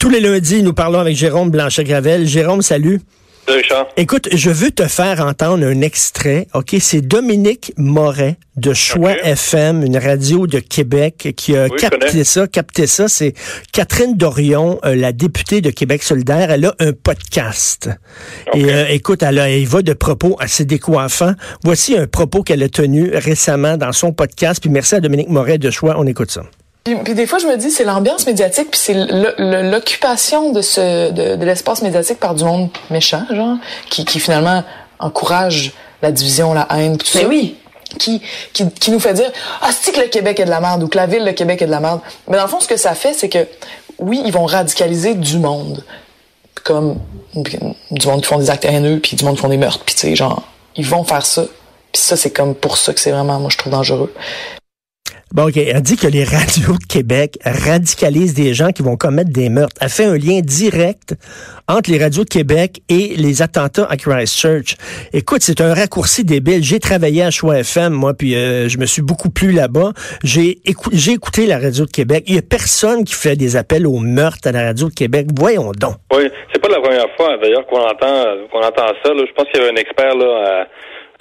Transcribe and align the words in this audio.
Tous 0.00 0.08
les 0.08 0.20
lundis, 0.20 0.62
nous 0.62 0.72
parlons 0.72 0.98
avec 0.98 1.14
Jérôme 1.14 1.50
Blanchet-Gravel. 1.50 2.26
Jérôme, 2.26 2.62
salut. 2.62 3.02
Écoute, 3.98 4.30
je 4.32 4.48
veux 4.48 4.70
te 4.70 4.84
faire 4.84 5.20
entendre 5.20 5.66
un 5.66 5.82
extrait. 5.82 6.46
OK, 6.54 6.74
c'est 6.80 7.02
Dominique 7.02 7.74
Moret 7.76 8.38
de 8.56 8.72
Choix 8.72 9.12
FM, 9.22 9.84
une 9.84 9.98
radio 9.98 10.46
de 10.46 10.58
Québec, 10.58 11.34
qui 11.36 11.54
a 11.54 11.68
capté 11.68 12.24
ça. 12.24 12.46
Capté 12.46 12.86
ça, 12.86 13.08
c'est 13.08 13.34
Catherine 13.74 14.16
Dorion, 14.16 14.78
euh, 14.86 14.94
la 14.94 15.12
députée 15.12 15.60
de 15.60 15.68
Québec 15.68 16.02
solidaire. 16.02 16.50
Elle 16.50 16.64
a 16.64 16.74
un 16.78 16.92
podcast. 16.94 17.90
Et 18.54 18.72
euh, 18.72 18.86
écoute, 18.88 19.22
elle, 19.22 19.38
a, 19.38 19.50
elle 19.50 19.66
va 19.66 19.82
de 19.82 19.92
propos 19.92 20.34
assez 20.40 20.64
décoiffants. 20.64 21.34
Voici 21.62 21.94
un 21.94 22.06
propos 22.06 22.42
qu'elle 22.42 22.62
a 22.62 22.70
tenu 22.70 23.10
récemment 23.12 23.76
dans 23.76 23.92
son 23.92 24.14
podcast. 24.14 24.62
Puis 24.62 24.70
merci 24.70 24.94
à 24.94 25.00
Dominique 25.00 25.28
Moret 25.28 25.58
de 25.58 25.70
Choix. 25.70 25.96
On 25.98 26.06
écoute 26.06 26.30
ça. 26.30 26.42
Puis, 26.84 27.14
des 27.14 27.26
fois, 27.26 27.38
je 27.38 27.46
me 27.46 27.56
dis, 27.56 27.70
c'est 27.70 27.84
l'ambiance 27.84 28.26
médiatique, 28.26 28.70
puis 28.70 28.80
c'est 28.80 28.94
l'occupation 28.94 30.52
de 30.52 30.62
ce 30.62 31.10
de, 31.10 31.44
l'espace 31.44 31.82
médiatique 31.82 32.18
par 32.18 32.34
du 32.34 32.44
monde 32.44 32.70
méchant, 32.90 33.24
genre, 33.30 33.56
qui, 33.90 34.04
qui 34.04 34.18
finalement 34.18 34.64
encourage 34.98 35.72
la 36.02 36.12
division, 36.12 36.54
la 36.54 36.66
haine, 36.70 36.96
tout 36.96 37.06
Mais 37.14 37.26
oui. 37.26 37.56
Qui, 37.98 38.22
qui, 38.52 38.70
qui, 38.70 38.92
nous 38.92 39.00
fait 39.00 39.14
dire 39.14 39.32
ah 39.62 39.70
c'est 39.72 39.90
que 39.90 40.00
le 40.00 40.06
Québec 40.06 40.38
est 40.38 40.44
de 40.44 40.50
la 40.50 40.60
merde 40.60 40.80
ou 40.84 40.86
que 40.86 40.96
la 40.96 41.06
ville 41.06 41.24
de 41.24 41.32
Québec 41.32 41.60
est 41.60 41.66
de 41.66 41.72
la 41.72 41.80
merde 41.80 42.00
mais 42.28 42.36
dans 42.36 42.44
le 42.44 42.48
fond 42.48 42.60
ce 42.60 42.68
que 42.68 42.76
ça 42.76 42.94
fait 42.94 43.14
c'est 43.14 43.28
que 43.28 43.48
oui 43.98 44.22
ils 44.24 44.30
vont 44.30 44.46
radicaliser 44.46 45.14
du 45.14 45.40
monde 45.40 45.82
comme 46.62 47.00
du 47.34 48.06
monde 48.06 48.20
qui 48.20 48.28
font 48.28 48.38
des 48.38 48.48
actes 48.48 48.64
haineux 48.64 49.00
puis 49.00 49.16
du 49.16 49.24
monde 49.24 49.34
qui 49.34 49.42
font 49.42 49.48
des 49.48 49.56
meurtres 49.56 49.82
puis 49.84 49.96
tu 49.96 50.02
sais 50.02 50.14
genre 50.14 50.44
ils 50.76 50.86
vont 50.86 51.02
faire 51.02 51.26
ça 51.26 51.42
puis 51.90 52.00
ça 52.00 52.16
c'est 52.16 52.30
comme 52.30 52.54
pour 52.54 52.76
ça 52.76 52.94
que 52.94 53.00
c'est 53.00 53.10
vraiment 53.10 53.40
moi 53.40 53.50
je 53.50 53.58
trouve 53.58 53.72
dangereux 53.72 54.14
Bon, 55.32 55.46
OK. 55.46 55.58
Elle 55.58 55.80
dit 55.80 55.96
que 55.96 56.08
les 56.08 56.24
radios 56.24 56.72
de 56.72 56.86
Québec 56.88 57.38
radicalisent 57.44 58.34
des 58.34 58.52
gens 58.52 58.72
qui 58.72 58.82
vont 58.82 58.96
commettre 58.96 59.30
des 59.30 59.48
meurtres. 59.48 59.76
Elle 59.80 59.88
fait 59.88 60.04
un 60.04 60.16
lien 60.16 60.40
direct 60.40 61.14
entre 61.68 61.88
les 61.88 62.02
radios 62.02 62.24
de 62.24 62.28
Québec 62.28 62.80
et 62.88 63.14
les 63.16 63.40
attentats 63.40 63.86
à 63.88 63.96
Christchurch. 63.96 64.76
Écoute, 65.12 65.42
c'est 65.42 65.60
un 65.60 65.72
raccourci 65.72 66.24
débile. 66.24 66.64
J'ai 66.64 66.80
travaillé 66.80 67.22
à 67.22 67.30
Choix 67.30 67.60
FM, 67.60 67.92
moi, 67.92 68.12
puis 68.12 68.34
euh, 68.34 68.68
je 68.68 68.78
me 68.78 68.86
suis 68.86 69.02
beaucoup 69.02 69.30
plu 69.30 69.52
là-bas. 69.52 69.92
J'ai 70.24 70.58
écouté 70.64 71.46
la 71.46 71.60
radio 71.60 71.84
de 71.84 71.90
Québec. 71.92 72.24
Il 72.26 72.34
y 72.34 72.38
a 72.38 72.42
personne 72.42 73.04
qui 73.04 73.14
fait 73.14 73.36
des 73.36 73.54
appels 73.54 73.86
au 73.86 74.00
meurtre 74.00 74.48
à 74.48 74.52
la 74.52 74.64
radio 74.64 74.88
de 74.88 74.94
Québec. 74.94 75.28
Voyons 75.38 75.70
donc. 75.70 75.94
Oui, 76.12 76.28
c'est 76.52 76.60
pas 76.60 76.68
la 76.68 76.80
première 76.80 77.06
fois, 77.16 77.36
d'ailleurs, 77.40 77.64
qu'on 77.66 77.78
entend, 77.78 78.24
qu'on 78.50 78.62
entend 78.66 78.88
ça. 79.04 79.12
Je 79.14 79.32
pense 79.32 79.46
qu'il 79.52 79.60
y 79.60 79.62
avait 79.62 79.72
un 79.72 79.80
expert 79.80 80.16
là, 80.16 80.66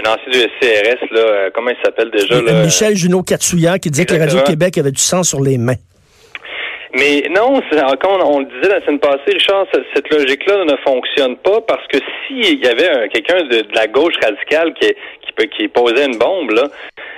un 0.06 0.12
ancien 0.12 0.32
du 0.32 0.40
SCRS, 0.40 1.12
là, 1.12 1.20
euh, 1.20 1.50
comment 1.54 1.72
il 1.72 1.78
s'appelle 1.84 2.12
déjà? 2.12 2.42
Là, 2.42 2.64
Michel 2.64 2.96
Junot 2.96 3.24
Katsuya 3.24 3.80
qui 3.80 3.90
disait 3.90 4.06
que 4.06 4.14
la 4.14 4.26
Radio-Québec 4.26 4.78
avait 4.78 4.92
du 4.92 5.02
sang 5.02 5.24
sur 5.24 5.42
les 5.42 5.58
mains. 5.58 5.76
Mais 6.94 7.24
non, 7.30 7.62
comme 8.00 8.22
on, 8.24 8.40
le 8.40 8.46
disait 8.46 8.74
la 8.74 8.82
semaine 8.82 9.00
passée, 9.00 9.32
Richard, 9.34 9.66
cette 9.94 10.10
logique-là 10.10 10.66
ne 10.66 10.76
fonctionne 10.78 11.38
pas 11.38 11.62
parce 11.62 11.86
que 11.88 12.00
s'il 12.28 12.60
y 12.60 12.68
avait 12.68 13.08
quelqu'un 13.10 13.44
de, 13.44 13.64
la 13.76 13.88
gauche 13.88 14.16
radicale 14.24 14.74
qui, 14.74 14.88
qui, 15.22 15.50
qui 15.50 15.68
posait 15.68 16.06
une 16.06 16.18
bombe, 16.18 16.52
là, 16.52 16.64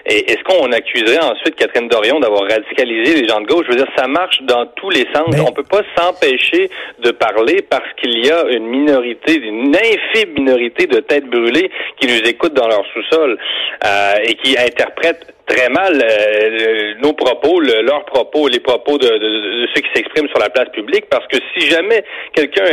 est-ce 0.06 0.44
qu'on 0.44 0.72
accuserait 0.72 1.24
ensuite 1.24 1.56
Catherine 1.56 1.88
Dorion 1.88 2.20
d'avoir 2.20 2.44
radicalisé 2.50 3.22
les 3.22 3.28
gens 3.28 3.42
de 3.42 3.48
gauche? 3.48 3.66
Je 3.68 3.72
veux 3.72 3.78
dire, 3.78 3.92
ça 3.96 4.08
marche 4.08 4.42
dans 4.44 4.66
tous 4.76 4.90
les 4.90 5.08
sens. 5.14 5.28
On 5.38 5.48
On 5.48 5.54
peut 5.54 5.64
pas 5.64 5.84
s'empêcher 5.96 6.70
de 7.00 7.12
parler 7.12 7.62
parce 7.70 7.88
qu'il 7.98 8.26
y 8.26 8.32
a 8.32 8.46
une 8.50 8.66
minorité, 8.66 9.36
une 9.36 9.76
infime 9.76 10.34
minorité 10.36 10.88
de 10.88 11.00
têtes 11.02 11.28
brûlées 11.28 11.70
qui 12.00 12.08
nous 12.08 12.28
écoutent 12.28 12.54
dans 12.54 12.68
leur 12.68 12.84
sous-sol 12.94 13.38
euh, 13.86 14.14
et 14.24 14.36
qui 14.36 14.58
interprètent 14.58 15.34
très 15.46 15.70
mal 15.70 16.02
euh, 16.02 16.94
nos 17.02 17.14
propos, 17.14 17.60
leurs 17.60 18.06
propos, 18.06 18.48
les 18.48 18.60
propos 18.60 18.98
de, 18.98 19.68
ceux 19.74 19.82
qui 19.82 19.90
s'expriment 19.94 20.28
sur 20.30 20.40
la 20.40 20.50
place 20.50 20.70
publique, 20.70 21.06
parce 21.10 21.26
que 21.28 21.38
si 21.54 21.70
jamais 21.70 22.04
quelqu'un, 22.34 22.64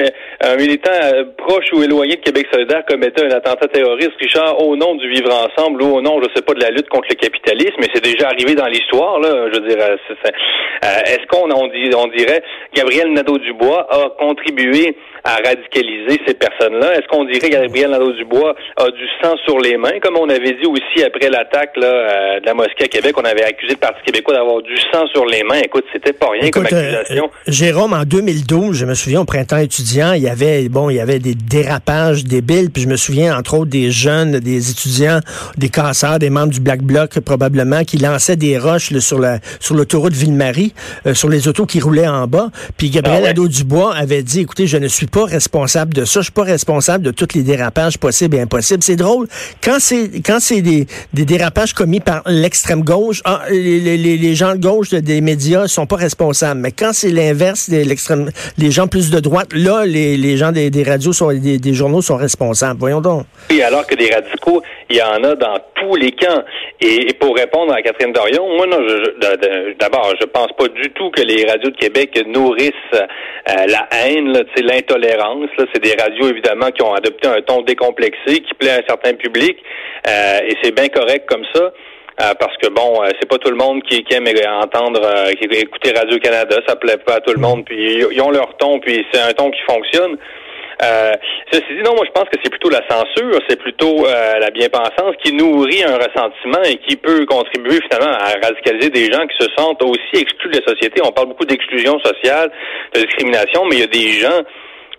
un 0.40 0.56
militant 0.56 0.90
euh, 0.90 1.24
proche 1.36 1.72
ou 1.72 1.82
éloigné 1.82 2.16
de 2.16 2.20
Québec 2.20 2.46
solidaire 2.52 2.84
commettait 2.86 3.24
un 3.24 3.30
attentat 3.30 3.68
terroriste, 3.68 4.12
Richard, 4.20 4.60
au 4.60 4.76
nom 4.76 4.94
du 4.94 5.08
vivre 5.08 5.32
ensemble 5.32 5.82
ou 5.82 5.96
au 5.96 6.00
nom, 6.00 6.20
je 6.22 6.28
sais 6.34 6.42
pas, 6.42 6.54
de 6.54 6.60
la 6.60 6.70
lutte 6.70 6.88
contre 6.88 7.08
le 7.10 7.16
capitalisme, 7.16 7.76
mais 7.78 7.88
c'est 7.92 8.04
déjà 8.04 8.28
arrivé 8.28 8.54
dans 8.54 8.66
l'histoire, 8.66 9.18
là, 9.20 9.48
je 9.52 9.60
veux 9.60 9.68
dire, 9.68 9.78
est-ce 10.82 11.26
qu'on 11.26 11.50
on, 11.50 12.06
dirait 12.08 12.42
Gabriel 12.74 13.12
Nadeau-Dubois 13.12 13.86
a 13.90 14.10
contribué 14.18 14.96
à 15.24 15.36
radicaliser 15.36 16.20
ces 16.26 16.34
personnes-là? 16.34 16.94
Est-ce 16.94 17.08
qu'on 17.08 17.24
dirait 17.24 17.50
Gabriel 17.50 17.90
Nadeau-Dubois 17.90 18.54
a 18.76 18.90
du 18.90 19.06
sang 19.22 19.36
sur 19.44 19.58
les 19.58 19.76
mains, 19.76 19.98
comme 20.00 20.16
on 20.16 20.28
avait 20.28 20.52
dit 20.52 20.66
aussi 20.66 21.04
après 21.04 21.28
l'attaque 21.28 21.72
euh, 21.78 22.40
de 22.40 22.46
la 22.46 22.54
à 22.80 22.88
Québec, 22.88 23.14
on 23.16 23.24
avait 23.24 23.44
accusé 23.44 23.72
le 23.72 23.78
Parti 23.78 24.02
québécois 24.04 24.34
d'avoir 24.34 24.62
du 24.62 24.76
sang 24.92 25.06
sur 25.12 25.24
les 25.26 25.42
mains. 25.42 25.60
Écoute, 25.64 25.84
c'était 25.92 26.12
pas 26.12 26.30
rien 26.30 26.50
comme 26.50 26.66
euh, 26.72 27.00
accusation. 27.00 27.30
Jérôme, 27.46 27.92
en 27.92 28.04
2012, 28.04 28.76
je 28.76 28.84
me 28.84 28.94
souviens, 28.94 29.20
au 29.20 29.24
printemps 29.24 29.58
étudiant, 29.58 30.12
il 30.12 30.22
y 30.22 30.28
avait, 30.28 30.68
bon, 30.68 30.90
il 30.90 30.96
y 30.96 31.00
avait 31.00 31.18
des 31.18 31.34
dérapages 31.34 32.24
débiles, 32.24 32.70
puis 32.70 32.82
je 32.82 32.88
me 32.88 32.96
souviens, 32.96 33.36
entre 33.36 33.54
autres, 33.54 33.70
des 33.70 33.90
jeunes, 33.90 34.40
des 34.40 34.70
étudiants, 34.70 35.20
des 35.56 35.68
casseurs, 35.68 36.18
des 36.18 36.30
membres 36.30 36.52
du 36.52 36.60
Black 36.60 36.82
Bloc, 36.82 37.18
probablement, 37.20 37.84
qui 37.84 37.98
lançaient 37.98 38.36
des 38.36 38.58
roches 38.58 38.96
sur 38.98 39.18
la 39.18 39.38
sur 39.60 39.74
l'autoroute 39.74 40.12
Ville-Marie, 40.12 40.74
euh, 41.06 41.14
sur 41.14 41.28
les 41.28 41.48
autos 41.48 41.66
qui 41.66 41.80
roulaient 41.80 42.08
en 42.08 42.26
bas. 42.26 42.50
Puis 42.76 42.90
Gabriel 42.90 43.22
ah 43.24 43.28
Nadeau-Dubois 43.28 43.94
avait 43.94 44.22
dit, 44.22 44.40
écoutez, 44.40 44.66
je 44.66 44.76
ne 44.76 44.88
suis 44.88 45.06
pas 45.06 45.24
responsable 45.24 45.94
de 45.94 46.04
ça. 46.04 46.20
Je 46.20 46.24
suis 46.24 46.32
pas 46.32 46.44
responsable 46.44 47.04
de 47.04 47.10
tous 47.10 47.34
les 47.34 47.42
dérapages 47.42 47.98
possibles 47.98 48.36
et 48.36 48.40
impossibles. 48.40 48.82
C'est 48.82 48.96
drôle. 48.96 49.28
Quand 49.62 49.78
c'est 49.78 50.20
quand 50.24 50.38
c'est 50.40 50.62
des, 50.62 50.86
des, 51.12 51.24
dérapages 51.24 51.72
commis 51.72 52.00
par 52.00 52.22
l'extrême 52.48 52.82
gauche, 52.82 53.20
les, 53.50 54.34
gens 54.34 54.54
de 54.54 54.60
gauche 54.60 54.88
des 54.90 55.20
médias 55.20 55.66
sont 55.68 55.86
pas 55.86 55.96
responsables. 55.96 56.60
Mais 56.60 56.72
quand 56.72 56.94
c'est 56.94 57.10
l'inverse, 57.10 57.68
les 57.68 58.70
gens 58.70 58.86
plus 58.86 59.10
de 59.10 59.20
droite, 59.20 59.48
là, 59.52 59.84
les, 59.84 60.36
gens 60.38 60.50
des, 60.50 60.82
radios 60.82 61.12
sont 61.12 61.30
des, 61.30 61.74
journaux 61.74 62.00
sont 62.00 62.16
responsables. 62.16 62.80
Voyons 62.80 63.02
donc. 63.02 63.24
Alors 63.62 63.86
que 63.86 63.94
des 63.96 64.10
radicaux, 64.10 64.62
il 64.88 64.96
y 64.96 65.02
en 65.02 65.22
a 65.24 65.34
dans 65.34 65.58
tous 65.74 65.94
les 65.96 66.12
camps. 66.12 66.42
Et, 66.80 67.12
pour 67.20 67.36
répondre 67.36 67.74
à 67.74 67.82
Catherine 67.82 68.12
Dorion, 68.14 68.56
moi 68.56 68.66
non, 68.66 68.78
d'abord, 69.78 70.14
je 70.18 70.24
pense 70.24 70.50
pas 70.56 70.68
du 70.68 70.88
tout 70.92 71.10
que 71.10 71.20
les 71.20 71.44
radios 71.44 71.70
de 71.70 71.76
Québec 71.76 72.18
nourrissent 72.28 72.72
euh, 72.94 73.66
la 73.66 73.88
haine, 73.92 74.32
l'intolérance. 74.62 75.50
C'est 75.74 75.82
des 75.82 75.94
radios 76.00 76.30
évidemment 76.30 76.70
qui 76.70 76.82
ont 76.82 76.94
adopté 76.94 77.28
un 77.28 77.42
ton 77.42 77.60
décomplexé, 77.60 78.40
qui 78.40 78.54
plaît 78.58 78.70
à 78.70 78.76
un 78.76 78.86
certain 78.88 79.12
public, 79.14 79.58
euh, 80.08 80.38
et 80.48 80.56
c'est 80.62 80.74
bien 80.74 80.88
correct 80.88 81.26
comme 81.28 81.44
ça. 81.54 81.72
Euh, 82.20 82.34
parce 82.38 82.56
que 82.56 82.68
bon, 82.68 83.00
c'est 83.20 83.28
pas 83.28 83.38
tout 83.38 83.50
le 83.50 83.56
monde 83.56 83.82
qui, 83.84 84.04
aime 84.10 84.26
entendre, 84.60 85.00
qui 85.34 85.44
écouter 85.44 85.92
Radio 85.96 86.18
Canada, 86.18 86.56
ça 86.66 86.74
plaît 86.74 86.96
pas 86.96 87.14
à 87.14 87.20
tout 87.20 87.32
le 87.32 87.40
monde. 87.40 87.64
Puis 87.64 88.04
ils 88.10 88.20
ont 88.20 88.30
leur 88.30 88.56
ton, 88.56 88.80
puis 88.80 89.06
c'est 89.12 89.20
un 89.20 89.32
ton 89.32 89.50
qui 89.50 89.60
fonctionne. 89.68 90.18
Euh, 90.80 91.12
ceci 91.50 91.66
dit, 91.74 91.82
non, 91.82 91.94
moi 91.94 92.04
je 92.06 92.12
pense 92.12 92.28
que 92.28 92.38
c'est 92.42 92.50
plutôt 92.50 92.70
la 92.70 92.82
censure, 92.88 93.40
c'est 93.48 93.58
plutôt 93.58 94.06
euh, 94.06 94.38
la 94.38 94.50
bien-pensance 94.50 95.16
qui 95.22 95.32
nourrit 95.32 95.82
un 95.82 95.96
ressentiment 95.96 96.62
et 96.64 96.76
qui 96.76 96.96
peut 96.96 97.26
contribuer 97.26 97.80
finalement 97.90 98.14
à 98.14 98.34
radicaliser 98.40 98.90
des 98.90 99.10
gens 99.10 99.26
qui 99.26 99.36
se 99.44 99.48
sentent 99.56 99.82
aussi 99.82 100.22
exclus 100.22 100.50
de 100.50 100.60
la 100.60 100.66
société. 100.66 101.02
On 101.04 101.10
parle 101.10 101.28
beaucoup 101.28 101.46
d'exclusion 101.46 101.98
sociale, 101.98 102.52
de 102.94 103.00
discrimination, 103.00 103.64
mais 103.64 103.76
il 103.76 103.80
y 103.80 103.82
a 103.82 103.86
des 103.86 104.10
gens 104.20 104.42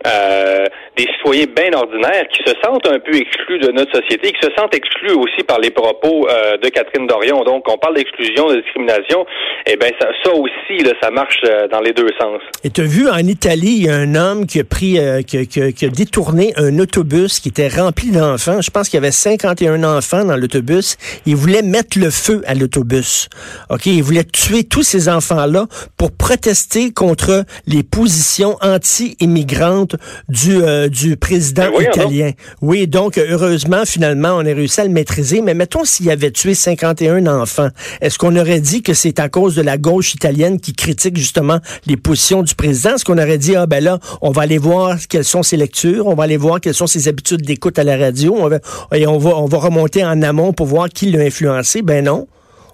euh, 0.06 0.64
des 0.96 1.06
citoyens 1.16 1.44
bien 1.54 1.72
ordinaires 1.74 2.26
qui 2.32 2.42
se 2.46 2.54
sentent 2.64 2.86
un 2.86 2.98
peu 2.98 3.14
exclus 3.14 3.58
de 3.58 3.70
notre 3.70 3.92
société, 3.92 4.32
qui 4.32 4.40
se 4.40 4.50
sentent 4.56 4.74
exclus 4.74 5.12
aussi 5.12 5.42
par 5.46 5.58
les 5.58 5.70
propos 5.70 6.26
euh, 6.26 6.56
de 6.56 6.68
Catherine 6.70 7.06
Dorion. 7.06 7.44
Donc, 7.44 7.68
on 7.68 7.76
parle 7.76 7.96
d'exclusion, 7.96 8.48
de 8.48 8.60
discrimination. 8.62 9.26
Eh 9.66 9.76
bien, 9.76 9.90
ça, 10.00 10.08
aussi, 10.32 10.82
là, 10.82 10.92
ça 11.02 11.10
marche 11.10 11.40
euh, 11.44 11.68
dans 11.68 11.80
les 11.80 11.92
deux 11.92 12.08
sens. 12.18 12.40
Et 12.64 12.70
tu 12.70 12.80
as 12.80 12.84
vu, 12.84 13.08
en 13.10 13.18
Italie, 13.18 13.76
il 13.76 13.86
y 13.86 13.90
a 13.90 13.94
un 13.94 14.14
homme 14.14 14.46
qui 14.46 14.60
a 14.60 14.64
pris, 14.64 14.98
qui, 15.26 15.46
qui, 15.46 15.74
qui, 15.74 15.84
a 15.84 15.88
détourné 15.88 16.54
un 16.56 16.78
autobus 16.78 17.38
qui 17.38 17.50
était 17.50 17.68
rempli 17.68 18.10
d'enfants. 18.10 18.62
Je 18.62 18.70
pense 18.70 18.88
qu'il 18.88 18.96
y 18.96 19.02
avait 19.02 19.10
51 19.10 19.84
enfants 19.84 20.24
dans 20.24 20.36
l'autobus. 20.36 20.96
Il 21.26 21.36
voulait 21.36 21.62
mettre 21.62 21.98
le 21.98 22.10
feu 22.10 22.42
à 22.46 22.54
l'autobus. 22.54 23.28
OK? 23.68 23.86
Il 23.86 24.02
voulait 24.02 24.24
tuer 24.24 24.64
tous 24.64 24.82
ces 24.82 25.10
enfants-là 25.10 25.66
pour 25.98 26.10
protester 26.12 26.92
contre 26.92 27.44
les 27.66 27.82
positions 27.82 28.56
anti-immigrantes 28.62 29.89
du, 30.28 30.62
euh, 30.62 30.88
du 30.88 31.16
président 31.16 31.70
ben 31.76 31.82
italien. 31.90 32.30
Oui, 32.60 32.86
donc 32.86 33.18
heureusement, 33.18 33.84
finalement, 33.84 34.30
on 34.36 34.40
a 34.40 34.54
réussi 34.54 34.80
à 34.80 34.84
le 34.84 34.90
maîtriser. 34.90 35.42
Mais 35.42 35.54
mettons 35.54 35.84
s'il 35.84 36.10
avait 36.10 36.30
tué 36.30 36.54
51 36.54 37.26
enfants, 37.26 37.68
est-ce 38.00 38.18
qu'on 38.18 38.36
aurait 38.36 38.60
dit 38.60 38.82
que 38.82 38.94
c'est 38.94 39.18
à 39.18 39.28
cause 39.28 39.54
de 39.54 39.62
la 39.62 39.78
gauche 39.78 40.14
italienne 40.14 40.60
qui 40.60 40.72
critique 40.72 41.16
justement 41.16 41.58
les 41.86 41.96
positions 41.96 42.42
du 42.42 42.54
président? 42.54 42.94
Est-ce 42.94 43.04
qu'on 43.04 43.18
aurait 43.18 43.38
dit, 43.38 43.56
ah 43.56 43.66
ben 43.66 43.82
là, 43.82 43.98
on 44.20 44.30
va 44.30 44.42
aller 44.42 44.58
voir 44.58 44.96
quelles 45.08 45.24
sont 45.24 45.42
ses 45.42 45.56
lectures, 45.56 46.06
on 46.06 46.14
va 46.14 46.24
aller 46.24 46.36
voir 46.36 46.60
quelles 46.60 46.74
sont 46.74 46.86
ses 46.86 47.08
habitudes 47.08 47.42
d'écoute 47.42 47.78
à 47.78 47.84
la 47.84 47.96
radio, 47.96 48.36
on 48.38 48.48
va, 48.48 48.58
et 48.94 49.06
on 49.06 49.18
va, 49.18 49.36
on 49.36 49.46
va 49.46 49.58
remonter 49.58 50.04
en 50.04 50.22
amont 50.22 50.52
pour 50.52 50.66
voir 50.66 50.88
qui 50.88 51.10
l'a 51.10 51.20
influencé? 51.20 51.82
Ben 51.82 52.04
non. 52.04 52.26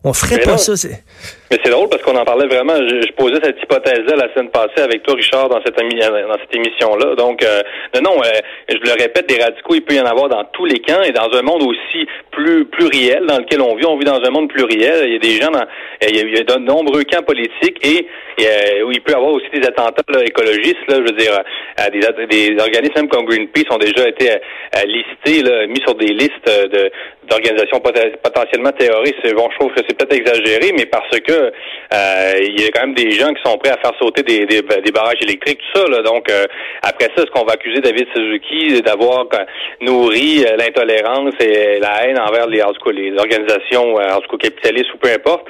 On 0.06 0.12
ferait 0.12 0.38
pas 0.38 0.56
ça. 0.56 0.74
Mais 1.50 1.58
c'est 1.64 1.70
drôle 1.70 1.88
parce 1.88 2.00
qu'on 2.04 2.16
en 2.16 2.24
parlait 2.24 2.46
vraiment. 2.46 2.76
Je, 2.76 3.10
posais 3.16 3.40
cette 3.42 3.60
hypothèse-là 3.60 4.14
la 4.14 4.32
semaine 4.32 4.50
passée 4.50 4.80
avec 4.80 5.02
toi, 5.02 5.14
Richard, 5.14 5.48
dans 5.48 5.60
cette, 5.64 5.74
dans 5.74 6.38
cette 6.38 6.54
émission-là. 6.54 7.16
Donc, 7.16 7.42
euh, 7.42 7.62
non, 8.00 8.12
euh, 8.22 8.30
je 8.68 8.76
le 8.76 8.92
répète, 8.92 9.28
des 9.28 9.42
radicaux, 9.42 9.74
il 9.74 9.82
peut 9.82 9.94
y 9.94 10.00
en 10.00 10.06
avoir 10.06 10.28
dans 10.28 10.44
tous 10.52 10.64
les 10.64 10.78
camps 10.78 11.02
et 11.02 11.10
dans 11.10 11.28
un 11.32 11.42
monde 11.42 11.64
aussi 11.64 12.06
plus 12.30 12.66
pluriel 12.66 13.26
dans 13.26 13.38
lequel 13.38 13.60
on 13.60 13.74
vit. 13.74 13.84
On 13.84 13.98
vit 13.98 14.04
dans 14.04 14.22
un 14.22 14.30
monde 14.30 14.48
pluriel. 14.48 15.08
Il 15.08 15.12
y 15.14 15.16
a 15.16 15.18
des 15.18 15.40
gens 15.40 15.50
dans, 15.50 15.66
il 16.08 16.16
y 16.16 16.38
a, 16.38 16.44
de 16.44 16.60
nombreux 16.60 17.02
camps 17.02 17.24
politiques 17.24 17.84
et, 17.84 18.06
où 18.84 18.92
il 18.92 19.00
peut 19.00 19.10
y 19.10 19.16
avoir 19.16 19.32
aussi 19.32 19.50
des 19.52 19.66
attentats 19.66 20.04
écologistes. 20.24 20.86
Là, 20.86 20.98
je 20.98 21.02
veux 21.02 21.18
dire, 21.18 21.42
des, 21.90 22.26
des 22.26 22.62
organismes 22.62 23.08
comme 23.08 23.24
Greenpeace 23.24 23.72
ont 23.72 23.78
déjà 23.78 24.08
été 24.08 24.30
listés, 24.86 25.42
là, 25.42 25.66
mis 25.66 25.80
sur 25.80 25.96
des 25.96 26.12
listes 26.12 26.46
de 26.46 26.92
d'organisations 27.28 27.80
potentiellement 27.80 28.72
terroristes. 28.72 29.34
Bon, 29.34 29.48
je 29.50 29.58
trouve 29.58 29.72
que 29.72 29.80
c'est 29.88 29.95
peut-être 29.96 30.14
exagéré, 30.14 30.72
mais 30.76 30.86
parce 30.86 31.18
que 31.20 31.32
euh, 31.32 32.32
il 32.42 32.60
y 32.60 32.66
a 32.66 32.70
quand 32.70 32.86
même 32.86 32.94
des 32.94 33.10
gens 33.12 33.32
qui 33.32 33.42
sont 33.44 33.56
prêts 33.58 33.72
à 33.72 33.78
faire 33.78 33.92
sauter 33.98 34.22
des, 34.22 34.46
des, 34.46 34.62
des 34.62 34.92
barrages 34.92 35.22
électriques, 35.22 35.60
tout 35.72 35.80
ça. 35.80 35.88
Là. 35.88 36.02
Donc, 36.02 36.30
euh, 36.30 36.44
après 36.82 37.08
ça, 37.16 37.22
est-ce 37.22 37.30
qu'on 37.30 37.44
va 37.44 37.54
accuser 37.54 37.80
David 37.80 38.06
Suzuki 38.14 38.82
d'avoir 38.82 39.26
nourri 39.80 40.44
euh, 40.44 40.56
l'intolérance 40.56 41.34
et 41.40 41.78
la 41.80 42.04
haine 42.04 42.18
envers 42.18 42.46
les, 42.46 42.62
en 42.62 42.72
tout 42.72 42.84
cas, 42.84 42.92
les 42.92 43.12
organisations, 43.18 43.94
en 43.94 44.20
tout 44.20 44.36
cas 44.36 44.48
capitalistes 44.48 44.92
ou 44.94 44.98
peu 44.98 45.10
importe? 45.10 45.46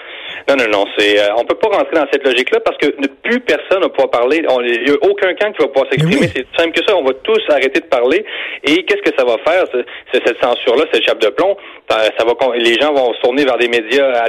Non, 0.49 0.57
non, 0.57 0.69
non. 0.71 0.85
C'est, 0.97 1.19
on 1.37 1.45
peut 1.45 1.57
pas 1.57 1.69
rentrer 1.69 1.97
dans 1.97 2.07
cette 2.13 2.25
logique-là 2.25 2.61
parce 2.61 2.77
que 2.79 2.87
plus 3.23 3.41
personne 3.41 3.83
ne 3.83 3.89
pourra 3.89 4.11
parler. 4.11 4.45
Il 4.65 4.83
n'y 4.85 4.91
a 4.91 4.95
aucun 5.03 5.35
camp 5.35 5.53
qui 5.53 5.63
va 5.63 5.69
pouvoir 5.69 5.91
s'exprimer. 5.91 6.29
C'est 6.35 6.47
simple 6.57 6.73
que 6.73 6.85
ça. 6.87 6.97
On 6.97 7.03
va 7.03 7.13
tous 7.25 7.43
arrêter 7.49 7.81
de 7.81 7.87
parler. 7.87 8.25
Et 8.63 8.85
qu'est-ce 8.85 9.03
que 9.03 9.17
ça 9.17 9.25
va 9.25 9.37
faire, 9.45 9.65
c'est 10.13 10.25
cette 10.25 10.41
censure-là, 10.41 10.85
cette 10.93 11.03
chape 11.03 11.21
de 11.21 11.29
plomb? 11.31 11.57
Ça 11.89 12.25
va, 12.25 12.33
les 12.57 12.75
gens 12.75 12.93
vont 12.93 13.13
se 13.15 13.21
tourner 13.21 13.45
vers 13.45 13.59
des 13.59 13.69
médias 13.69 14.23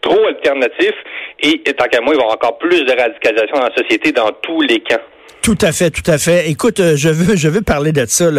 trop 0.00 0.26
alternatifs, 0.26 0.98
et 1.40 1.58
tant 1.74 1.86
qu'à 1.86 2.00
moi, 2.00 2.14
il 2.14 2.16
va 2.16 2.22
y 2.22 2.24
avoir 2.24 2.34
encore 2.34 2.58
plus 2.58 2.84
de 2.84 2.92
radicalisation 2.92 3.56
dans 3.56 3.68
la 3.68 3.74
société 3.74 4.12
dans 4.12 4.30
tous 4.42 4.60
les 4.62 4.80
camps. 4.80 5.02
Tout 5.42 5.58
à 5.60 5.72
fait, 5.72 5.90
tout 5.90 6.08
à 6.08 6.18
fait. 6.18 6.48
Écoute, 6.48 6.78
euh, 6.78 6.94
je 6.94 7.08
veux, 7.08 7.34
je 7.34 7.48
veux 7.48 7.62
parler 7.62 7.90
de 7.90 8.06
ça. 8.06 8.30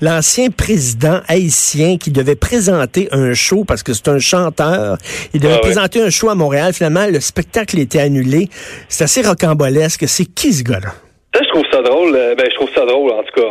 L'ancien 0.00 0.50
président 0.50 1.20
haïtien 1.28 1.98
qui 1.98 2.10
devait 2.10 2.34
présenter 2.34 3.08
un 3.12 3.32
show 3.32 3.62
parce 3.62 3.84
que 3.84 3.92
c'est 3.92 4.08
un 4.08 4.18
chanteur. 4.18 4.98
Il 5.34 5.40
devait 5.40 5.54
ah 5.54 5.60
présenter 5.60 6.02
un 6.02 6.10
show 6.10 6.30
à 6.30 6.34
Montréal. 6.34 6.72
Finalement, 6.72 7.06
le 7.06 7.20
spectacle 7.20 7.78
était 7.78 8.00
annulé. 8.00 8.48
C'est 8.88 9.04
assez 9.04 9.22
rocambolesque. 9.22 10.08
C'est 10.08 10.24
qui 10.24 10.52
ce 10.52 10.64
gars-là? 10.64 10.94
Je 11.34 11.48
trouve 11.48 11.64
ça 11.70 11.82
drôle. 11.82 12.14
Euh, 12.14 12.34
ben, 12.34 12.46
je 12.50 12.54
trouve 12.54 12.70
ça 12.74 12.84
drôle, 12.84 13.12
en 13.12 13.22
tout 13.22 13.40
cas. 13.40 13.46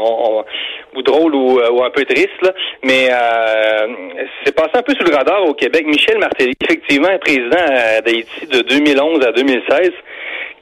ou 0.96 1.02
drôle 1.02 1.34
euh, 1.36 1.70
ou, 1.72 1.84
un 1.84 1.90
peu 1.90 2.06
triste, 2.06 2.42
là. 2.42 2.54
Mais 2.84 3.10
euh, 3.12 3.88
c'est 4.44 4.56
passé 4.56 4.72
un 4.76 4.82
peu 4.82 4.94
sous 4.94 5.04
le 5.04 5.16
radar 5.16 5.46
au 5.46 5.54
Québec. 5.54 5.86
Michel 5.86 6.18
Martelly, 6.18 6.54
effectivement, 6.62 7.18
président 7.20 7.66
d'Haïti 8.06 8.48
de 8.48 8.62
2011 8.62 9.26
à 9.26 9.32
2016, 9.32 9.92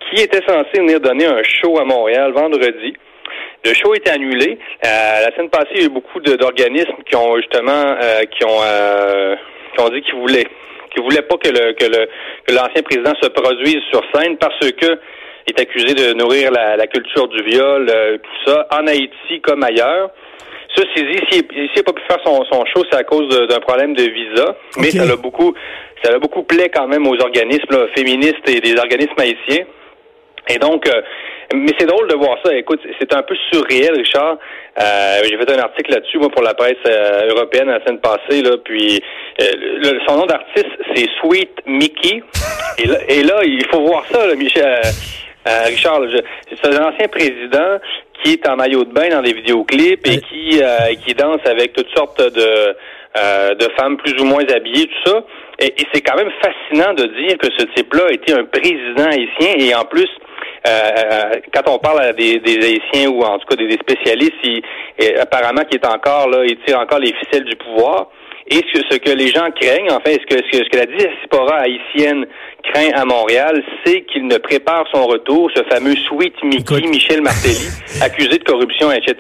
qui 0.10 0.22
était 0.22 0.42
censé 0.46 0.80
venir 0.80 1.00
donner 1.00 1.26
un 1.26 1.42
show 1.44 1.80
à 1.80 1.86
Montréal 1.86 2.32
vendredi. 2.34 2.96
Le 3.64 3.74
show 3.74 3.94
a 3.94 3.98
été 3.98 4.12
annulé. 4.12 4.60
la 4.84 5.32
semaine 5.36 5.50
passée, 5.50 5.72
il 5.76 5.82
y 5.82 5.84
a 5.84 5.88
eu 5.88 5.90
beaucoup 5.90 6.20
d'organismes 6.20 7.02
qui 7.10 7.16
ont 7.16 7.36
justement 7.38 7.96
qui 8.30 8.46
ont 8.46 8.62
qui 9.74 9.82
ont 9.82 9.90
dit 9.90 10.02
qu'ils 10.04 10.16
voulaient 10.16 10.46
qu'ils 10.94 11.02
voulaient 11.02 11.24
pas 11.24 11.38
que 11.38 11.50
le 11.50 11.74
que 11.74 11.86
le 11.86 12.08
que 12.46 12.54
l'ancien 12.54 12.84
président 12.84 13.14
se 13.20 13.28
produise 13.30 13.82
sur 13.92 14.04
scène 14.14 14.38
parce 14.38 14.60
que 14.60 15.00
est 15.48 15.60
accusé 15.60 15.94
de 15.94 16.14
nourrir 16.14 16.52
la, 16.52 16.88
culture 16.88 17.28
du 17.28 17.44
viol, 17.44 17.88
euh, 17.90 18.18
tout 18.18 18.52
ça, 18.52 18.68
en 18.72 18.88
Haïti 18.88 19.42
comme 19.42 19.64
ailleurs. 19.64 20.10
Ceci 20.76 21.06
dit, 21.06 21.20
s'il 21.32 21.44
n'a 21.44 21.84
pas 21.84 21.94
pu 21.94 22.02
faire 22.08 22.20
son, 22.26 22.44
son 22.52 22.66
show, 22.66 22.84
c'est 22.92 22.98
à 22.98 23.04
cause 23.04 23.30
d'un 23.48 23.60
problème 23.60 23.94
de 23.94 24.04
visa, 24.04 24.56
mais 24.78 24.92
ça 24.92 25.06
l'a 25.06 25.16
beaucoup, 25.16 25.54
ça 26.04 26.12
l'a 26.12 26.20
beaucoup 26.20 26.44
plaît 26.44 26.70
quand 26.74 26.88
même 26.88 27.08
aux 27.08 27.18
organismes 27.22 27.88
féministes 27.96 28.48
et 28.48 28.60
des 28.60 28.76
organismes 28.78 29.16
haïtiens. 29.18 29.66
Et 30.50 30.58
donc, 30.58 30.88
euh, 30.88 31.02
mais 31.54 31.72
c'est 31.80 31.86
drôle 31.86 32.10
de 32.10 32.16
voir 32.16 32.38
ça. 32.44 32.54
Écoute, 32.54 32.82
c'est 33.00 33.14
un 33.14 33.22
peu 33.24 33.36
surréel, 33.52 33.96
Richard. 33.96 34.38
Euh, 34.80 35.22
j'ai 35.24 35.38
fait 35.38 35.52
un 35.52 35.60
article 35.60 35.92
là-dessus, 35.92 36.18
moi, 36.18 36.30
pour 36.30 36.44
la 36.44 36.54
presse 36.56 36.76
européenne 37.30 37.68
la 37.68 37.84
semaine 37.86 38.02
passée. 38.02 38.42
Là, 38.42 38.58
puis 38.64 39.02
son 40.08 40.18
nom 40.18 40.26
d'artiste, 40.26 40.68
c'est 40.94 41.08
Sweet 41.22 41.62
Mickey. 41.66 42.22
Et 42.80 42.88
là, 42.88 42.98
et 43.08 43.24
là, 43.24 43.40
il 43.44 43.66
faut 43.72 43.82
voir 43.82 44.06
ça, 44.12 44.28
là, 44.28 44.36
Michel. 44.36 44.82
Euh, 45.48 45.64
Richard, 45.68 46.02
c'est 46.50 46.68
un 46.68 46.86
ancien 46.86 47.08
président 47.08 47.80
qui 48.24 48.34
est 48.34 48.50
en 48.50 48.56
maillot 48.56 48.84
de 48.84 48.92
bain 48.92 49.10
dans 49.10 49.22
des 49.22 49.34
vidéoclips 49.34 50.08
et 50.08 50.18
qui 50.18 50.60
euh, 50.62 50.96
qui 51.06 51.14
danse 51.14 51.42
avec 51.46 51.74
toutes 51.74 51.90
sortes 51.96 52.20
de 52.20 52.76
euh, 53.18 53.54
de 53.54 53.68
femmes 53.78 53.98
plus 53.98 54.20
ou 54.20 54.26
moins 54.26 54.44
habillées, 54.50 54.88
tout 54.88 55.12
ça. 55.12 55.24
Et, 55.60 55.74
c'est 55.94 56.02
quand 56.02 56.18
même 56.18 56.32
fascinant 56.42 56.94
de 56.94 57.06
dire 57.06 57.38
que 57.38 57.48
ce 57.58 57.66
type-là 57.76 58.12
était 58.12 58.34
un 58.34 58.44
président 58.44 59.06
haïtien 59.10 59.54
et 59.58 59.74
en 59.74 59.86
plus, 59.86 60.10
quand 61.54 61.62
on 61.68 61.78
parle 61.78 62.02
à 62.02 62.12
des, 62.12 62.40
des, 62.40 62.58
haïtiens 62.58 63.10
ou 63.10 63.22
en 63.22 63.38
tout 63.38 63.48
cas 63.48 63.56
des, 63.56 63.72
spécialistes, 63.74 64.34
il, 64.44 64.64
apparemment 65.22 65.62
qu'il 65.64 65.80
est 65.80 65.86
encore 65.86 66.28
là, 66.28 66.44
il 66.44 66.58
tire 66.66 66.80
encore 66.80 67.00
les 67.00 67.14
ficelles 67.14 67.46
du 67.46 67.56
pouvoir. 67.56 68.10
Et 68.48 68.62
ce, 68.74 68.82
ce 68.90 68.98
que 68.98 69.12
les 69.12 69.30
gens 69.30 69.50
craignent, 69.60 69.92
en 69.92 70.00
fait, 70.02 70.20
ce 70.22 70.36
que, 70.36 70.42
ce 70.52 70.70
que 70.70 70.78
la 70.78 70.86
diaspora 70.86 71.62
haïtienne 71.62 72.28
craint 72.72 72.90
à 72.94 73.06
Montréal, 73.06 73.62
c'est 73.86 74.06
qu'il 74.12 74.28
ne 74.28 74.38
prépare 74.38 74.86
son 74.94 75.06
retour, 75.06 75.50
ce 75.56 75.64
fameux 75.64 75.96
Sweet 76.08 76.34
Mickey, 76.44 76.88
Michel 76.88 77.22
Martelly, 77.22 77.68
accusé 78.02 78.38
de 78.38 78.44
corruption, 78.44 78.92
etc. 78.92 79.16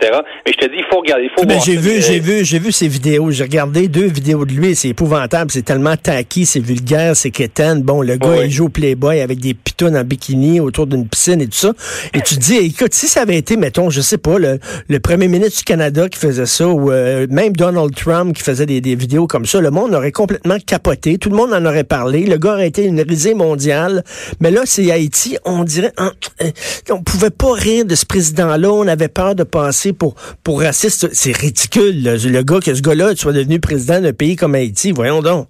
Mais 0.45 0.53
je 0.53 0.57
te 0.57 0.71
dis, 0.71 0.77
il 0.79 0.85
faut 0.89 0.99
regarder, 0.99 1.23
il 1.25 1.29
faut 1.37 1.45
ben, 1.45 1.59
J'ai 1.63 1.75
vu, 1.75 2.01
j'ai 2.01 2.19
vu, 2.19 2.43
j'ai 2.43 2.59
vu 2.59 2.71
ces 2.71 2.87
vidéos. 2.87 3.31
J'ai 3.31 3.43
regardé 3.43 3.87
deux 3.87 4.07
vidéos 4.07 4.45
de 4.45 4.53
lui. 4.53 4.75
C'est 4.75 4.89
épouvantable. 4.89 5.51
C'est 5.51 5.63
tellement 5.63 5.95
tacky, 5.95 6.45
c'est 6.45 6.59
vulgaire, 6.59 7.15
c'est 7.15 7.31
quétaine. 7.31 7.81
Bon, 7.81 8.01
le 8.01 8.17
gars, 8.17 8.43
il 8.43 8.51
joue 8.51 8.65
au 8.65 8.69
Playboy 8.69 9.21
avec 9.21 9.39
des 9.39 9.53
pitounes 9.53 9.97
en 9.97 10.03
bikini 10.03 10.59
autour 10.59 10.87
d'une 10.87 11.07
piscine 11.07 11.41
et 11.41 11.47
tout 11.47 11.57
ça. 11.57 11.73
Et 12.13 12.21
tu 12.21 12.35
te 12.35 12.39
dis, 12.39 12.57
écoute, 12.57 12.93
si 12.93 13.07
ça 13.07 13.21
avait 13.21 13.37
été, 13.37 13.57
mettons, 13.57 13.89
je 13.89 14.01
sais 14.01 14.17
pas, 14.17 14.39
le, 14.39 14.59
le 14.89 14.99
premier 14.99 15.27
ministre 15.27 15.59
du 15.59 15.63
Canada 15.63 16.09
qui 16.09 16.19
faisait 16.19 16.45
ça, 16.45 16.67
ou 16.67 16.91
euh, 16.91 17.27
même 17.29 17.53
Donald 17.53 17.93
Trump 17.95 18.35
qui 18.35 18.43
faisait 18.43 18.65
des, 18.65 18.81
des 18.81 18.95
vidéos 18.95 19.27
comme 19.27 19.45
ça, 19.45 19.61
le 19.61 19.71
monde 19.71 19.93
aurait 19.93 20.11
complètement 20.11 20.57
capoté. 20.65 21.17
Tout 21.17 21.29
le 21.29 21.35
monde 21.35 21.53
en 21.53 21.65
aurait 21.65 21.83
parlé. 21.83 22.25
Le 22.25 22.37
gars 22.37 22.53
aurait 22.53 22.67
été 22.67 22.85
une 22.85 23.01
risée 23.01 23.34
mondiale. 23.35 24.03
Mais 24.39 24.51
là, 24.51 24.61
c'est 24.65 24.91
Haïti. 24.91 25.37
On 25.45 25.63
dirait, 25.63 25.91
on, 25.97 26.11
euh, 26.43 26.49
on 26.91 27.03
pouvait 27.03 27.29
pas 27.29 27.53
rire 27.53 27.85
de 27.85 27.95
ce 27.95 28.05
président-là. 28.05 28.71
On 28.71 28.87
avait 28.87 29.07
peur 29.07 29.35
de 29.35 29.43
passer 29.43 29.93
pour, 29.93 30.15
pour 30.43 30.61
raciste. 30.61 31.13
C'est 31.13 31.35
ridicule, 31.35 32.03
le 32.03 32.41
gars, 32.41 32.59
que 32.59 32.73
ce 32.73 32.81
gars-là 32.81 33.15
soit 33.15 33.33
devenu 33.33 33.59
président 33.59 34.01
d'un 34.01 34.13
pays 34.13 34.35
comme 34.35 34.55
Haïti. 34.55 34.91
Voyons 34.91 35.21
donc. 35.21 35.47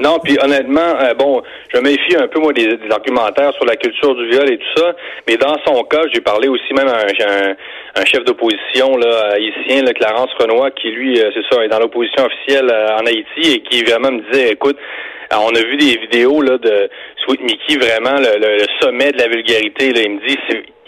Non, 0.00 0.18
puis 0.18 0.36
honnêtement, 0.42 0.98
euh, 1.00 1.14
bon, 1.14 1.42
je 1.72 1.78
méfie 1.80 2.16
un 2.16 2.26
peu 2.26 2.40
moi 2.40 2.52
des, 2.52 2.78
argumentaires 2.90 3.52
sur 3.54 3.64
la 3.64 3.76
culture 3.76 4.14
du 4.16 4.28
viol 4.28 4.50
et 4.50 4.58
tout 4.58 4.80
ça, 4.80 4.92
mais 5.28 5.36
dans 5.36 5.56
son 5.64 5.82
cas, 5.84 6.02
j'ai 6.12 6.20
parlé 6.20 6.48
aussi 6.48 6.74
même 6.74 6.88
à 6.88 6.98
un, 6.98 7.54
un, 7.94 8.04
chef 8.04 8.24
d'opposition 8.24 8.96
haïtien, 8.96 9.82
là, 9.82 9.92
Clarence 9.92 10.30
Renoir, 10.38 10.74
qui 10.74 10.90
lui, 10.90 11.20
euh, 11.20 11.30
c'est 11.32 11.44
ça, 11.54 11.64
est 11.64 11.68
dans 11.68 11.78
l'opposition 11.78 12.24
officielle 12.24 12.70
en 12.70 13.06
Haïti 13.06 13.54
et 13.54 13.60
qui 13.60 13.84
vraiment 13.84 14.10
me 14.10 14.32
disait, 14.32 14.52
écoute, 14.52 14.76
on 15.32 15.54
a 15.54 15.62
vu 15.62 15.76
des 15.76 15.96
vidéos 15.98 16.42
là 16.42 16.58
de 16.58 16.90
Sweet 17.24 17.40
Mickey, 17.42 17.76
vraiment 17.76 18.18
le, 18.18 18.64
sommet 18.80 19.12
de 19.12 19.18
la 19.18 19.28
vulgarité. 19.28 19.92
Là, 19.92 20.02
il 20.02 20.10
me 20.10 20.26
dit, 20.26 20.38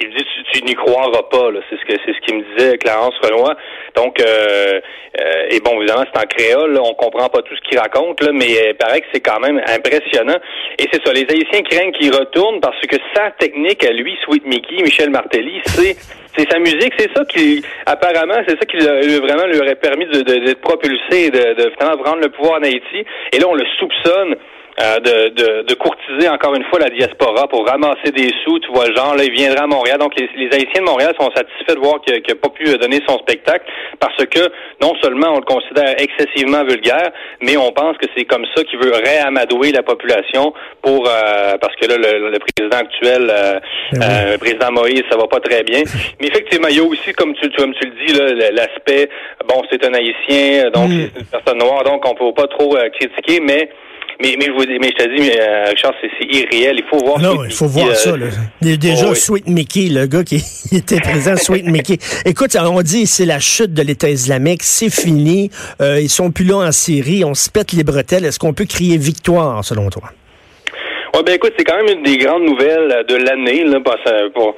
il 0.00 0.11
dit, 0.11 0.25
tu, 0.58 0.64
n'y 0.64 0.75
croiras 0.75 1.23
pas. 1.31 1.49
C'est 1.70 1.76
ce 1.76 1.85
que 1.85 2.00
c'est 2.05 2.12
ce 2.12 2.20
qu'il 2.20 2.37
me 2.37 2.56
disait 2.56 2.79
Clarence 2.79 3.14
Renoir. 3.23 3.57
Donc, 3.95 4.21
euh, 4.21 4.81
euh, 5.21 5.47
et 5.50 5.61
bon, 5.61 5.81
évidemment, 5.81 6.04
c'est 6.12 6.21
en 6.21 6.26
créole. 6.26 6.73
Là, 6.73 6.81
on 6.83 6.95
comprend 6.95 7.28
pas 7.28 7.42
tout 7.42 7.54
ce 7.57 7.69
qu'il 7.69 7.78
raconte, 7.78 8.23
là, 8.23 8.31
mais 8.33 8.47
il 8.47 8.75
paraît 8.75 9.00
que 9.00 9.07
c'est 9.12 9.21
quand 9.21 9.40
même 9.40 9.61
impressionnant. 9.66 10.38
Et 10.78 10.87
c'est 10.92 11.04
ça, 11.04 11.12
les 11.12 11.26
Haïtiens 11.28 11.62
craignent 11.62 11.92
qu'il 11.92 12.14
retourne 12.14 12.61
parce 12.61 12.81
que 12.87 12.97
sa 13.14 13.31
technique 13.33 13.85
à 13.85 13.92
lui, 13.92 14.16
Sweet 14.25 14.47
Mickey, 14.47 14.83
Michel 14.83 15.11
Martelly, 15.11 15.61
c'est 15.64 15.97
c'est 16.37 16.50
sa 16.50 16.59
musique, 16.59 16.92
c'est 16.99 17.11
ça 17.16 17.25
qui, 17.25 17.64
apparemment, 17.87 18.37
c'est 18.47 18.59
ça 18.59 18.66
qui 18.66 18.76
vraiment 18.76 19.47
lui 19.47 19.59
aurait 19.59 19.76
permis 19.76 20.04
de, 20.04 20.21
de, 20.21 20.35
de, 20.35 20.49
de 20.50 20.54
prendre 20.54 22.21
le 22.21 22.28
pouvoir 22.28 22.61
en 22.61 22.62
Haïti. 22.62 23.07
Et 23.33 23.38
là, 23.38 23.47
on 23.49 23.54
le 23.54 23.64
soupçonne 23.78 24.37
euh, 24.80 24.99
de, 25.00 25.28
de, 25.30 25.62
de, 25.62 25.75
courtiser 25.75 26.28
encore 26.28 26.54
une 26.54 26.64
fois 26.64 26.78
la 26.78 26.90
diaspora 26.90 27.49
pour 27.49 27.66
ramasser 27.66 28.12
des 28.14 28.30
sous, 28.45 28.59
tu 28.59 28.71
vois 28.73 28.88
le 28.88 28.95
genre, 28.95 29.16
là, 29.16 29.25
il 29.25 29.33
viendra 29.33 29.64
à 29.64 29.66
Montréal. 29.66 29.99
Donc 29.99 30.12
les, 30.18 30.28
les 30.37 30.54
Haïtiens 30.54 30.83
de 30.83 30.87
Montréal 30.87 31.14
sont 31.18 31.30
satisfaits 31.35 31.75
de 31.75 31.80
voir 31.80 32.00
qu'il 32.02 32.14
n'a 32.14 32.35
pas 32.35 32.49
pu 32.50 32.64
donner 32.76 33.00
son 33.09 33.18
spectacle 33.18 33.64
parce 33.99 34.25
que 34.26 34.40
non 34.83 34.92
seulement 35.02 35.28
on 35.33 35.38
le 35.38 35.45
considère 35.45 35.95
excessivement 35.99 36.64
vulgaire, 36.64 37.11
mais 37.40 37.56
on 37.56 37.73
pense 37.73 37.97
que 37.99 38.06
c'est 38.16 38.25
comme 38.25 38.45
ça 38.54 38.64
qu'il 38.64 38.78
veut 38.78 38.92
réamadouer 38.92 39.73
la 39.73 39.83
population 39.83 40.52
pour 40.83 41.09
euh, 41.09 41.56
parce 41.61 41.75
que 41.76 41.87
là, 41.87 41.97
le, 41.97 42.38
président 42.38 42.76
actuel, 42.76 43.30
euh, 43.30 43.61
ben 43.92 44.02
euh, 44.02 44.33
le 44.33 44.38
président 44.38 44.73
Moïse, 44.73 45.02
ça 45.11 45.16
va 45.16 45.26
pas 45.26 45.40
très 45.40 45.62
bien. 45.62 45.83
Mais 46.21 46.28
effectivement, 46.28 46.68
il 46.68 46.76
y 46.76 46.80
a 46.80 46.85
aussi, 46.85 47.12
comme 47.12 47.35
tu, 47.35 47.49
comme 47.50 47.73
tu 47.75 47.88
le 47.88 48.06
dis, 48.06 48.52
l'aspect, 48.52 49.09
bon, 49.49 49.62
c'est 49.71 49.85
un 49.85 49.95
Haïtien, 49.95 50.71
donc 50.71 50.88
mm. 50.88 51.09
c'est 51.14 51.21
une 51.21 51.26
personne 51.26 51.59
noire, 51.59 51.85
donc 51.85 52.04
on 52.06 52.14
peut 52.14 52.35
pas 52.35 52.47
trop 52.49 52.76
critiquer, 52.92 53.40
mais 53.40 53.71
mais, 54.20 54.37
mais, 54.38 54.46
je, 54.46 54.52
vous, 54.52 54.64
mais 54.80 54.88
je 54.99 55.04
te 55.04 55.16
dis, 55.16 55.30
euh, 55.38 55.64
Richard, 55.68 55.92
c'est 56.00 56.25
irréel. 56.25 56.76
Il 56.78 56.85
faut 56.88 57.04
voir 57.04 57.18
Non, 57.18 57.44
il 57.44 57.52
faut 57.52 57.66
voir 57.66 57.94
ça. 57.94 58.16
Là. 58.16 58.26
Déjà, 58.61 59.08
oh, 59.11 59.14
Sweet 59.14 59.46
Mickey, 59.46 59.88
le 59.90 60.06
gars 60.06 60.25
qui 60.25 60.37
était 60.73 61.00
présent, 61.00 61.37
Sweet 61.37 61.66
Mickey. 61.66 61.99
Écoute, 62.25 62.56
on 62.58 62.82
dit 62.82 63.06
c'est 63.06 63.26
la 63.26 63.40
chute 63.40 63.75
de 63.75 63.82
l'État 63.82 64.08
islamique, 64.08 64.62
c'est 64.62 64.90
fini. 64.90 65.50
Euh, 65.80 66.00
ils 66.00 66.08
sont 66.08 66.30
plus 66.30 66.44
là 66.44 66.56
en 66.56 66.73
Syrie, 66.73 67.25
on 67.25 67.35
se 67.35 67.50
pète 67.50 67.73
les 67.73 67.85
bretelles. 67.85 68.25
Est-ce 68.25 68.38
qu'on 68.38 68.54
peut 68.54 68.66
crier 68.66 68.96
victoire, 68.96 69.64
selon 69.64 69.90
toi? 69.90 70.04
Ouais, 71.14 71.23
ben 71.25 71.35
écoute, 71.35 71.52
c'est 71.58 71.64
quand 71.64 71.76
même 71.76 71.99
une 71.99 72.02
des 72.02 72.18
grandes 72.18 72.44
nouvelles 72.44 73.04
de 73.08 73.16
l'année, 73.16 73.64
là, 73.64 73.80
pour, 74.35 74.54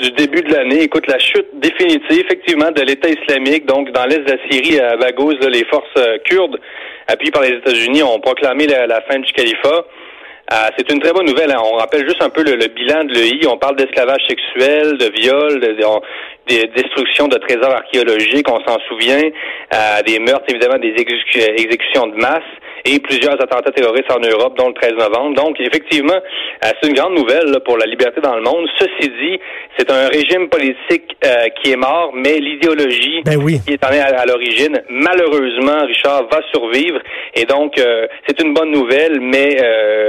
du 0.00 0.10
début 0.12 0.42
de 0.42 0.52
l'année. 0.52 0.82
Écoute, 0.82 1.06
la 1.06 1.18
chute 1.18 1.46
définitive, 1.54 2.24
effectivement, 2.24 2.70
de 2.70 2.82
l'État 2.82 3.08
islamique, 3.08 3.66
donc 3.66 3.92
dans 3.92 4.06
l'est 4.06 4.20
de 4.20 4.30
la 4.30 4.38
Syrie, 4.48 4.80
à 4.80 4.96
Baghouz, 4.96 5.36
les 5.40 5.64
forces 5.64 5.86
euh, 5.98 6.18
kurdes, 6.24 6.58
appuyées 7.10 7.32
par 7.32 7.42
les 7.42 7.56
États-Unis, 7.56 8.02
ont 8.02 8.20
proclamé 8.20 8.66
la, 8.66 9.00
fin 9.02 9.18
du 9.18 9.32
califat. 9.32 9.84
Euh, 10.52 10.56
c'est 10.76 10.90
une 10.90 11.00
très 11.00 11.12
bonne 11.12 11.26
nouvelle. 11.26 11.50
Hein. 11.52 11.62
On 11.64 11.76
rappelle 11.76 12.04
juste 12.06 12.22
un 12.22 12.30
peu 12.30 12.42
le, 12.42 12.56
bilan 12.68 13.04
de 13.04 13.14
l'EI. 13.14 13.46
On 13.46 13.56
parle 13.56 13.76
d'esclavage 13.76 14.22
sexuel, 14.28 14.98
de 14.98 15.10
viol, 15.20 15.60
de, 15.60 15.76
des 16.48 16.66
destructions 16.74 17.28
de 17.28 17.36
trésors 17.36 17.72
archéologiques, 17.72 18.50
on 18.50 18.60
s'en 18.66 18.78
souvient, 18.88 19.22
euh, 19.22 20.02
des 20.04 20.18
meurtres, 20.18 20.46
évidemment, 20.48 20.78
des 20.78 20.94
exécutions 20.96 22.08
de 22.08 22.16
masse 22.16 22.42
et 22.84 22.98
plusieurs 23.00 23.34
attentats 23.34 23.72
terroristes 23.72 24.10
en 24.10 24.20
Europe, 24.20 24.56
dont 24.56 24.68
le 24.68 24.74
13 24.74 24.92
novembre. 24.92 25.36
Donc, 25.36 25.60
effectivement, 25.60 26.14
euh, 26.14 26.68
c'est 26.80 26.88
une 26.88 26.94
grande 26.94 27.14
nouvelle 27.14 27.58
pour 27.64 27.76
la 27.76 27.86
liberté 27.86 28.20
dans 28.20 28.36
le 28.36 28.42
monde. 28.42 28.66
Ceci 28.78 29.08
dit, 29.08 29.38
c'est 29.78 29.90
un 29.90 30.08
régime 30.08 30.48
politique 30.48 31.16
euh, 31.24 31.48
qui 31.60 31.72
est 31.72 31.76
mort, 31.76 32.12
mais 32.14 32.38
l'idéologie 32.38 33.22
ben 33.24 33.38
qui 33.44 33.72
est 33.72 33.84
en 33.84 33.88
à, 33.90 34.24
l'origine, 34.26 34.80
malheureusement, 34.88 35.86
Richard, 35.86 36.28
va 36.30 36.40
survivre. 36.52 36.98
Et 37.34 37.44
donc, 37.44 37.78
euh, 37.78 38.06
c'est 38.26 38.40
une 38.40 38.54
bonne 38.54 38.70
nouvelle, 38.70 39.20
mais 39.20 39.56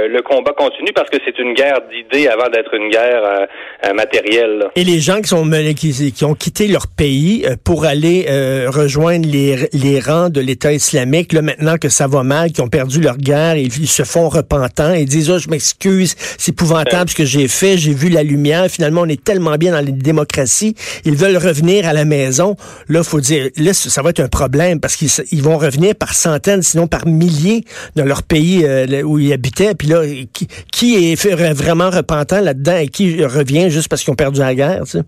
le 0.08 0.20
combat 0.22 0.52
continue 0.52 0.92
parce 0.94 1.10
que 1.10 1.18
c'est 1.24 1.38
une 1.38 1.54
guerre 1.54 1.80
d'idées 1.90 2.28
avant 2.28 2.48
d'être 2.48 2.74
une 2.74 2.88
guerre 2.88 3.46
matérielle. 3.94 4.68
Et 4.76 4.84
les 4.84 5.00
gens 5.00 5.20
qui, 5.20 5.28
sont, 5.28 5.48
qui, 5.76 6.12
qui 6.12 6.24
ont 6.24 6.34
quitté 6.34 6.68
leur 6.68 6.86
pays 6.86 7.46
pour 7.64 7.84
aller 7.84 8.26
rejoindre 8.68 9.26
les, 9.30 9.56
les 9.72 10.00
rangs 10.00 10.30
de 10.30 10.40
l'État 10.40 10.72
islamique, 10.72 11.32
là, 11.32 11.42
maintenant 11.42 11.76
que 11.78 11.88
ça 11.88 12.06
va 12.06 12.22
mal, 12.22 12.52
ont 12.62 12.68
perdu 12.68 13.00
leur 13.00 13.16
guerre, 13.16 13.56
ils, 13.56 13.66
ils 13.78 13.88
se 13.88 14.02
font 14.04 14.28
repentants 14.28 14.92
et 14.92 15.04
disent, 15.04 15.30
oh, 15.30 15.38
je 15.38 15.48
m'excuse, 15.48 16.14
c'est 16.38 16.52
épouvantable 16.52 17.10
ce 17.10 17.14
que 17.14 17.24
j'ai 17.24 17.48
fait, 17.48 17.76
j'ai 17.76 17.92
vu 17.92 18.08
la 18.08 18.22
lumière, 18.22 18.66
finalement, 18.68 19.02
on 19.02 19.08
est 19.08 19.22
tellement 19.22 19.56
bien 19.56 19.72
dans 19.72 19.84
la 19.84 19.90
démocratie, 19.90 20.74
ils 21.04 21.16
veulent 21.16 21.36
revenir 21.36 21.86
à 21.86 21.92
la 21.92 22.04
maison. 22.04 22.56
Là, 22.88 23.02
faut 23.02 23.20
dire, 23.20 23.48
là, 23.56 23.74
ça 23.74 24.02
va 24.02 24.10
être 24.10 24.20
un 24.20 24.28
problème 24.28 24.80
parce 24.80 24.96
qu'ils 24.96 25.42
vont 25.42 25.58
revenir 25.58 25.94
par 25.94 26.14
centaines, 26.14 26.62
sinon 26.62 26.86
par 26.86 27.06
milliers 27.06 27.64
dans 27.96 28.04
leur 28.04 28.22
pays 28.22 28.64
euh, 28.64 29.02
où 29.02 29.18
ils 29.18 29.32
habitaient. 29.32 29.74
Puis 29.74 29.88
là, 29.88 30.02
qui, 30.32 30.48
qui 30.70 31.12
est 31.12 31.26
vraiment 31.54 31.90
repentant 31.90 32.40
là-dedans 32.40 32.76
et 32.76 32.88
qui 32.88 33.24
revient 33.24 33.70
juste 33.70 33.88
parce 33.88 34.02
qu'ils 34.02 34.12
ont 34.12 34.16
perdu 34.16 34.40
la 34.40 34.54
guerre, 34.54 34.82
tu 34.84 34.98
sais? 34.98 35.02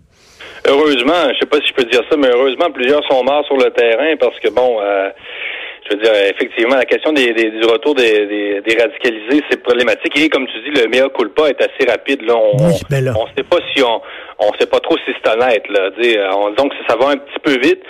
Heureusement, 0.67 1.29
je 1.33 1.39
sais 1.39 1.45
pas 1.45 1.57
si 1.57 1.67
je 1.67 1.73
peux 1.73 1.85
dire 1.85 2.01
ça, 2.09 2.17
mais 2.17 2.27
heureusement, 2.27 2.71
plusieurs 2.71 3.05
sont 3.05 3.23
morts 3.23 3.45
sur 3.45 3.57
le 3.57 3.69
terrain 3.69 4.15
parce 4.19 4.39
que 4.39 4.49
bon, 4.49 4.79
euh, 4.81 5.09
je 5.85 5.95
veux 5.95 6.01
dire, 6.01 6.13
effectivement, 6.13 6.75
la 6.75 6.85
question 6.85 7.13
des, 7.13 7.31
du 7.33 7.65
retour 7.65 7.93
des, 7.93 8.25
des, 8.65 8.77
radicalisés, 8.77 9.43
c'est 9.49 9.61
problématique. 9.61 10.17
Et 10.17 10.29
comme 10.29 10.47
tu 10.47 10.59
dis, 10.61 10.81
le 10.81 10.87
mea 10.87 11.09
culpa 11.09 11.49
est 11.49 11.61
assez 11.61 11.89
rapide. 11.89 12.23
Là, 12.23 12.35
on, 12.35 12.57
ben 12.89 13.13
on, 13.15 13.27
sait 13.37 13.43
pas 13.43 13.57
si 13.73 13.83
on, 13.83 14.01
on 14.39 14.51
sait 14.59 14.65
pas 14.65 14.79
trop 14.79 14.97
si 14.97 15.13
c'est 15.13 15.31
honnête. 15.31 15.63
Là. 15.69 15.91
donc 16.57 16.73
ça 16.87 16.95
va 16.95 17.09
un 17.09 17.17
petit 17.17 17.39
peu 17.43 17.57
vite. 17.59 17.83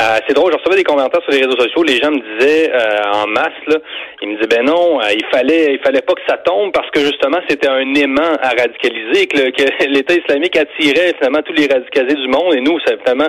Euh, 0.00 0.18
c'est 0.28 0.34
drôle, 0.34 0.52
je 0.52 0.58
recevais 0.58 0.76
des 0.76 0.84
commentaires 0.84 1.22
sur 1.22 1.32
les 1.32 1.44
réseaux 1.44 1.58
sociaux. 1.58 1.82
Les 1.82 1.96
gens 1.96 2.12
me 2.12 2.20
disaient 2.20 2.70
euh, 2.72 3.12
en 3.14 3.26
masse, 3.26 3.58
là, 3.66 3.78
ils 4.22 4.28
me 4.28 4.36
disaient 4.36 4.46
ben 4.46 4.64
non, 4.64 5.00
euh, 5.00 5.10
il 5.12 5.24
fallait, 5.26 5.74
il 5.74 5.80
fallait 5.80 6.02
pas 6.02 6.14
que 6.14 6.20
ça 6.28 6.36
tombe 6.36 6.70
parce 6.72 6.88
que 6.90 7.00
justement 7.00 7.38
c'était 7.48 7.68
un 7.68 7.94
aimant 7.94 8.36
à 8.40 8.50
radicaliser, 8.50 9.26
que, 9.26 9.50
que 9.50 9.84
l'État 9.88 10.14
islamique 10.14 10.56
attirait 10.56 11.14
finalement 11.18 11.42
tous 11.42 11.54
les 11.54 11.66
radicalisés 11.66 12.14
du 12.14 12.28
monde 12.28 12.54
et 12.54 12.60
nous, 12.60 12.78
finalement, 12.78 13.28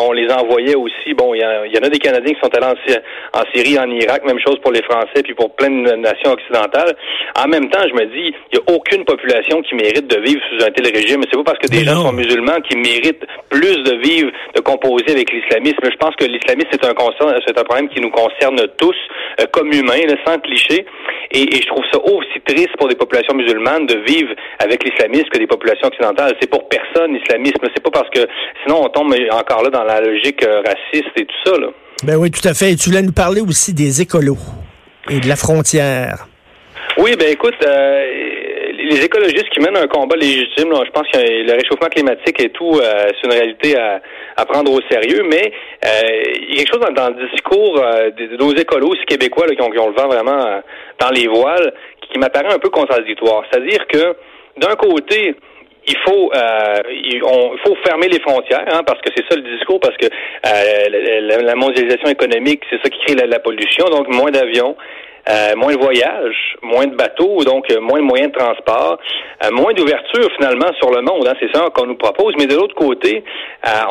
on 0.00 0.12
les 0.12 0.28
envoyait 0.32 0.74
aussi. 0.74 1.14
Bon, 1.14 1.34
il 1.34 1.40
y, 1.40 1.78
en 1.78 1.82
a 1.82 1.88
des 1.88 1.98
Canadiens 1.98 2.34
qui 2.34 2.40
sont 2.40 2.54
allés 2.54 2.66
en, 2.66 3.38
en, 3.38 3.44
Syrie, 3.54 3.78
en 3.78 3.88
Irak, 3.90 4.24
même 4.24 4.40
chose 4.40 4.58
pour 4.60 4.72
les 4.72 4.82
Français, 4.82 5.22
puis 5.22 5.34
pour 5.34 5.54
plein 5.54 5.70
de 5.70 5.92
nations 5.96 6.32
occidentales. 6.32 6.96
En 7.38 7.48
même 7.48 7.68
temps, 7.70 7.82
je 7.86 7.94
me 7.94 8.06
dis, 8.06 8.34
il 8.52 8.58
y 8.58 8.58
a 8.58 8.74
aucune 8.74 9.04
population 9.04 9.62
qui 9.62 9.74
mérite 9.74 10.08
de 10.08 10.20
vivre 10.20 10.40
sous 10.50 10.64
un 10.64 10.70
tel 10.70 10.86
régime. 10.92 11.22
C'est 11.30 11.36
pas 11.38 11.52
parce 11.52 11.58
que 11.58 11.68
des 11.68 11.84
gens 11.84 12.02
sont 12.02 12.12
musulmans 12.12 12.60
qui 12.68 12.76
méritent 12.76 13.24
plus 13.50 13.76
de 13.82 13.96
vivre, 14.02 14.30
de 14.54 14.60
composer 14.60 15.10
avec 15.10 15.30
l'islamisme 15.32 15.91
je 15.92 15.96
pense 15.98 16.14
que 16.16 16.24
l'islamisme, 16.24 16.68
c'est 16.72 16.84
un, 16.84 16.94
c'est 17.46 17.58
un 17.58 17.64
problème 17.64 17.88
qui 17.88 18.00
nous 18.00 18.10
concerne 18.10 18.58
tous 18.78 18.96
euh, 19.40 19.46
comme 19.52 19.72
humains, 19.72 20.02
sans 20.26 20.38
cliché. 20.38 20.86
Et, 21.30 21.46
je 21.52 21.66
trouve 21.66 21.84
ça 21.92 21.98
aussi 22.00 22.40
triste 22.46 22.76
pour 22.78 22.88
des 22.88 22.94
populations 22.94 23.34
musulmanes 23.34 23.86
de 23.86 23.96
vivre 24.06 24.34
avec 24.58 24.84
l'islamisme 24.84 25.28
que 25.28 25.38
des 25.38 25.46
populations 25.46 25.88
occidentales. 25.88 26.34
C'est 26.40 26.50
pour 26.50 26.68
personne 26.68 27.14
l'islamisme. 27.14 27.60
C'est 27.74 27.82
pas 27.82 27.90
parce 27.90 28.10
que 28.10 28.26
sinon 28.64 28.84
on 28.84 28.88
tombe 28.88 29.14
encore 29.30 29.62
là 29.62 29.70
dans 29.70 29.84
la 29.84 30.00
logique 30.00 30.42
euh, 30.44 30.62
raciste 30.62 31.12
et 31.16 31.26
tout 31.26 31.36
ça. 31.44 31.58
Là. 31.58 31.68
Ben 32.04 32.16
oui, 32.16 32.30
tout 32.30 32.46
à 32.46 32.54
fait. 32.54 32.72
Et 32.72 32.76
tu 32.76 32.90
voulais 32.90 33.02
nous 33.02 33.12
parler 33.12 33.40
aussi 33.40 33.72
des 33.72 34.02
écolos 34.02 34.38
et 35.10 35.20
de 35.20 35.28
la 35.28 35.36
frontière. 35.36 36.26
Oui, 36.98 37.14
ben 37.18 37.28
écoute, 37.30 37.54
euh, 37.66 38.51
les 38.84 39.04
écologistes 39.04 39.48
qui 39.50 39.60
mènent 39.60 39.76
un 39.76 39.86
combat 39.86 40.16
légitime, 40.16 40.72
je 40.84 40.90
pense 40.90 41.08
que 41.12 41.18
le 41.18 41.52
réchauffement 41.52 41.88
climatique 41.88 42.42
et 42.42 42.50
tout, 42.50 42.72
euh, 42.74 43.06
c'est 43.08 43.26
une 43.26 43.32
réalité 43.32 43.76
à, 43.78 44.00
prendre 44.46 44.72
au 44.72 44.80
sérieux, 44.90 45.22
mais 45.24 45.52
euh, 45.84 45.88
il 46.48 46.56
y 46.56 46.60
a 46.60 46.64
quelque 46.64 46.74
chose 46.74 46.94
dans, 46.94 47.08
le 47.08 47.28
discours 47.30 47.78
euh, 47.78 48.10
de, 48.10 48.36
nos 48.36 48.52
écolos 48.54 48.88
aussi 48.88 49.04
québécois 49.04 49.46
qui, 49.46 49.62
ont, 49.62 49.70
le 49.70 49.94
vent 49.94 50.08
vraiment 50.08 50.62
dans 50.98 51.10
les 51.10 51.28
voiles 51.28 51.72
qui, 52.10 52.18
m'apparaît 52.18 52.52
un 52.52 52.58
peu 52.58 52.68
contradictoire. 52.68 53.44
C'est-à-dire 53.50 53.86
que 53.86 54.16
d'un 54.58 54.74
côté, 54.74 55.34
il 55.86 55.96
faut 56.04 56.30
il, 56.90 57.20
faut 57.64 57.76
fermer 57.86 58.08
les 58.08 58.20
frontières 58.20 58.64
hein, 58.68 58.82
parce 58.86 59.00
que 59.00 59.10
c'est 59.16 59.24
ça 59.28 59.36
le 59.36 59.56
discours 59.56 59.80
parce 59.80 59.96
que 59.96 60.06
la, 60.44 61.54
mondialisation 61.56 62.08
économique 62.08 62.62
c'est 62.70 62.80
ça 62.82 62.88
qui 62.88 62.98
crée 63.00 63.26
la 63.26 63.40
pollution 63.40 63.86
donc 63.86 64.06
moins 64.08 64.30
d'avions 64.30 64.76
euh, 65.28 65.54
moins 65.56 65.72
de 65.72 65.78
voyages, 65.78 66.56
moins 66.62 66.86
de 66.86 66.96
bateaux, 66.96 67.44
donc 67.44 67.70
euh, 67.70 67.80
moins 67.80 68.00
de 68.00 68.04
moyens 68.04 68.32
de 68.32 68.38
transport, 68.38 68.98
euh, 69.44 69.50
moins 69.52 69.72
d'ouverture 69.72 70.28
finalement 70.36 70.72
sur 70.80 70.90
le 70.90 71.00
monde. 71.02 71.28
Hein, 71.28 71.34
c'est 71.38 71.54
ça 71.54 71.68
qu'on 71.72 71.86
nous 71.86 71.96
propose. 71.96 72.34
Mais 72.38 72.46
de 72.46 72.56
l'autre 72.56 72.74
côté, 72.74 73.22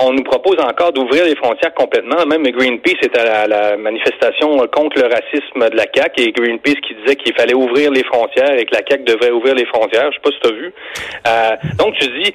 on 0.01 0.11
nous 0.11 0.23
propose 0.23 0.59
encore 0.59 0.91
d'ouvrir 0.91 1.23
les 1.25 1.35
frontières 1.35 1.73
complètement. 1.73 2.25
Même 2.25 2.43
Greenpeace 2.43 2.97
était 3.01 3.19
à 3.19 3.47
la, 3.47 3.77
manifestation 3.77 4.57
contre 4.67 5.01
le 5.01 5.07
racisme 5.07 5.69
de 5.69 5.77
la 5.77 5.85
CAQ 5.93 6.21
et 6.21 6.31
Greenpeace 6.31 6.81
qui 6.85 6.95
disait 6.95 7.15
qu'il 7.15 7.33
fallait 7.33 7.53
ouvrir 7.53 7.91
les 7.91 8.03
frontières 8.03 8.57
et 8.57 8.65
que 8.65 8.75
la 8.75 8.81
CAQ 8.87 9.03
devrait 9.03 9.31
ouvrir 9.31 9.55
les 9.55 9.65
frontières. 9.65 10.11
Je 10.11 10.17
sais 10.17 10.21
pas 10.21 10.31
si 10.31 10.39
tu 10.41 10.47
as 10.47 10.57
vu. 10.57 10.73
donc 11.77 11.93
tu 11.95 12.07
dis, 12.21 12.33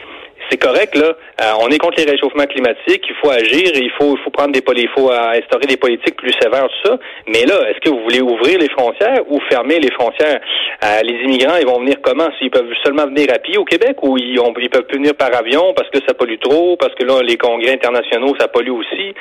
c'est 0.50 0.58
correct 0.58 0.94
là. 0.96 1.16
Euh, 1.42 1.52
on 1.60 1.68
est 1.68 1.78
contre 1.78 1.98
les 1.98 2.10
réchauffements 2.10 2.46
climatiques. 2.46 3.04
Il 3.08 3.16
faut 3.20 3.30
agir. 3.30 3.70
Il 3.74 3.90
faut, 3.98 4.16
prendre 4.32 4.52
des, 4.52 4.62
il 4.76 4.88
faut 4.94 5.10
euh, 5.10 5.38
instaurer 5.38 5.66
des 5.66 5.76
politiques 5.76 6.16
plus 6.16 6.32
sévères, 6.40 6.68
tout 6.68 6.90
ça. 6.90 6.98
Mais 7.28 7.44
là, 7.44 7.70
est-ce 7.70 7.80
que 7.80 7.90
vous 7.90 8.02
voulez 8.02 8.20
ouvrir 8.20 8.58
les 8.58 8.68
frontières 8.70 9.20
ou 9.28 9.40
fermer 9.50 9.78
les 9.78 9.90
frontières? 9.92 10.40
Euh, 10.84 11.00
Les 11.02 11.24
immigrants, 11.24 11.56
ils 11.60 11.66
vont 11.66 11.80
venir 11.80 11.96
comment? 12.02 12.28
S'ils 12.38 12.50
peuvent 12.50 12.72
seulement 12.84 13.06
venir 13.06 13.28
à 13.34 13.38
pied 13.38 13.58
au 13.58 13.64
Québec 13.64 13.96
ou 14.02 14.16
ils, 14.18 14.38
ils 14.60 14.70
peuvent 14.70 14.86
venir 14.92 15.14
par 15.14 15.34
avion 15.34 15.74
parce 15.74 15.90
que 15.90 15.98
ça 16.06 16.14
pollue 16.14 16.38
trop, 16.40 16.76
parce 16.76 16.94
que 16.94 17.04
là, 17.04 17.22
les 17.22 17.36
congrès 17.36 17.72
internationaux, 17.72 18.34
ça 18.38 18.48
pollue 18.48 18.70
aussi. 18.70 19.14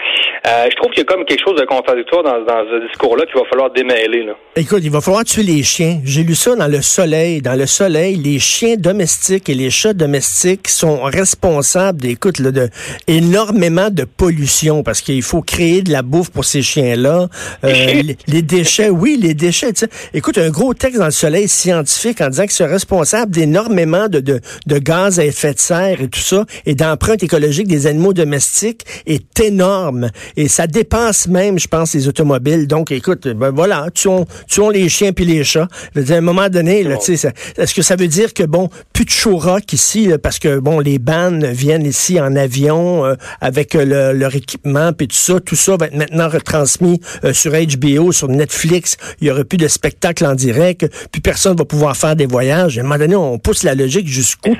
je 0.45 0.75
trouve 0.75 0.91
qu'il 0.91 0.99
y 0.99 1.05
a 1.05 1.05
comme 1.05 1.25
quelque 1.25 1.43
chose 1.43 1.59
de 1.59 1.65
contradictoire 1.65 2.23
dans, 2.23 2.41
dans 2.41 2.63
ce 2.69 2.87
discours-là 2.87 3.25
qu'il 3.25 3.35
va 3.39 3.45
falloir 3.49 3.69
démêler. 3.71 4.23
Là. 4.23 4.33
Écoute, 4.55 4.81
il 4.83 4.91
va 4.91 5.01
falloir 5.01 5.23
tuer 5.23 5.43
les 5.43 5.63
chiens. 5.63 5.99
J'ai 6.03 6.23
lu 6.23 6.35
ça 6.35 6.55
dans 6.55 6.67
le 6.67 6.81
Soleil. 6.81 7.41
Dans 7.41 7.57
le 7.57 7.65
Soleil, 7.65 8.15
les 8.15 8.39
chiens 8.39 8.75
domestiques 8.77 9.49
et 9.49 9.53
les 9.53 9.69
chats 9.69 9.93
domestiques 9.93 10.67
sont 10.67 10.97
responsable, 11.15 12.05
écoute, 12.05 12.39
là, 12.39 12.51
de 12.51 12.69
énormément 13.07 13.89
de 13.89 14.03
pollution 14.03 14.83
parce 14.83 15.01
qu'il 15.01 15.21
faut 15.21 15.41
créer 15.41 15.81
de 15.81 15.91
la 15.91 16.01
bouffe 16.01 16.29
pour 16.29 16.45
ces 16.45 16.61
chiens-là. 16.61 17.29
Euh, 17.63 18.03
les, 18.27 18.41
déchets, 18.41 18.89
oui, 18.89 19.17
les 19.21 19.33
déchets. 19.33 19.73
Écoute, 20.13 20.37
un 20.37 20.49
gros 20.49 20.73
texte 20.73 20.99
dans 20.99 21.05
le 21.05 21.11
Soleil 21.11 21.47
scientifique 21.47 22.21
en 22.21 22.29
disant 22.29 22.45
que 22.45 22.53
c'est 22.53 22.65
responsable 22.65 23.31
d'énormément 23.31 24.07
de, 24.09 24.19
de, 24.19 24.41
de, 24.65 24.77
gaz 24.77 25.19
à 25.19 25.25
effet 25.25 25.53
de 25.53 25.59
serre 25.59 26.01
et 26.01 26.07
tout 26.07 26.19
ça, 26.19 26.45
et 26.65 26.75
d'empreinte 26.75 27.23
écologique 27.23 27.67
des 27.67 27.87
animaux 27.87 28.13
domestiques 28.13 28.85
est 29.05 29.39
énorme. 29.39 30.09
Et 30.35 30.47
ça 30.47 30.67
dépense 30.67 31.27
même, 31.27 31.59
je 31.59 31.67
pense, 31.67 31.93
les 31.93 32.07
automobiles. 32.07 32.67
Donc, 32.67 32.91
écoute, 32.91 33.27
ben 33.27 33.51
voilà, 33.51 33.87
tuons, 33.93 34.25
tuons 34.49 34.69
les 34.69 34.89
chiens 34.89 35.13
puis 35.13 35.25
les 35.25 35.43
chats. 35.43 35.67
à 35.95 36.13
un 36.13 36.21
moment 36.21 36.49
donné, 36.49 36.83
là, 36.83 36.97
est-ce 36.97 37.73
que 37.73 37.81
ça 37.81 37.95
veut 37.95 38.07
dire 38.07 38.33
que, 38.33 38.43
bon, 38.43 38.69
plus 38.93 39.05
de 39.05 39.09
show 39.09 39.39
ici, 39.71 40.09
parce 40.21 40.39
que, 40.39 40.59
bon, 40.59 40.79
les 40.79 40.99
bandes 41.05 41.45
viennent 41.45 41.85
ici 41.85 42.19
en 42.19 42.35
avion 42.35 43.05
euh, 43.05 43.15
avec 43.39 43.75
euh, 43.75 44.11
leur 44.11 44.35
équipement 44.35 44.91
puis 44.91 45.07
tout 45.07 45.15
ça. 45.15 45.39
Tout 45.39 45.55
ça 45.55 45.77
va 45.77 45.85
être 45.85 45.95
maintenant 45.95 46.27
retransmis 46.27 46.99
euh, 47.23 47.33
sur 47.33 47.51
HBO, 47.51 48.11
sur 48.11 48.27
Netflix. 48.27 48.97
Il 49.21 49.27
y 49.27 49.31
aura 49.31 49.43
plus 49.43 49.57
de 49.57 49.67
spectacles 49.67 50.25
en 50.25 50.33
direct. 50.33 50.87
Puis 51.11 51.21
personne 51.21 51.55
va 51.55 51.65
pouvoir 51.65 51.95
faire 51.95 52.15
des 52.15 52.25
voyages. 52.25 52.77
À 52.77 52.81
un 52.81 52.83
moment 52.83 52.97
donné, 52.97 53.15
on 53.15 53.37
pousse 53.37 53.63
la 53.63 53.75
logique 53.75 54.07
jusqu'où? 54.07 54.55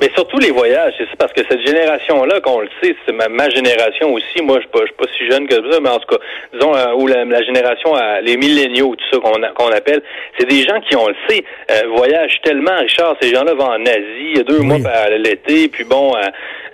Mais 0.00 0.10
surtout 0.14 0.38
les 0.38 0.50
voyages, 0.50 0.92
c'est 0.98 1.08
parce 1.24 1.32
que 1.32 1.50
cette 1.50 1.66
génération-là, 1.66 2.40
qu'on 2.40 2.60
le 2.60 2.68
sait, 2.82 2.94
c'est 3.06 3.12
ma, 3.12 3.48
génération 3.48 4.12
aussi. 4.12 4.42
Moi, 4.42 4.58
je 4.60 4.82
suis 4.82 4.94
pas, 4.94 5.04
si 5.16 5.30
jeune 5.30 5.46
que 5.46 5.54
ça, 5.54 5.80
mais 5.80 5.88
en 5.88 5.98
tout 5.98 6.16
cas, 6.16 6.22
disons, 6.52 6.74
euh, 6.76 6.92
ou 6.96 7.06
la, 7.06 7.42
génération, 7.42 7.96
euh, 7.96 8.20
les 8.20 8.36
milléniaux, 8.36 8.94
tout 8.94 9.04
ça 9.10 9.18
qu'on 9.54 9.72
appelle, 9.72 10.02
c'est 10.38 10.46
des 10.46 10.62
gens 10.64 10.78
qui, 10.80 10.96
on 10.96 11.08
le 11.08 11.14
sait, 11.26 11.42
euh, 11.70 11.88
voyagent 11.96 12.38
tellement, 12.42 12.76
Richard. 12.78 13.16
Ces 13.22 13.34
gens-là 13.34 13.54
vont 13.54 13.64
en 13.64 13.86
Asie, 13.86 14.44
deux 14.46 14.58
mois 14.58 14.76
l'été, 15.16 15.68
puis 15.68 15.84
bon, 15.84 16.12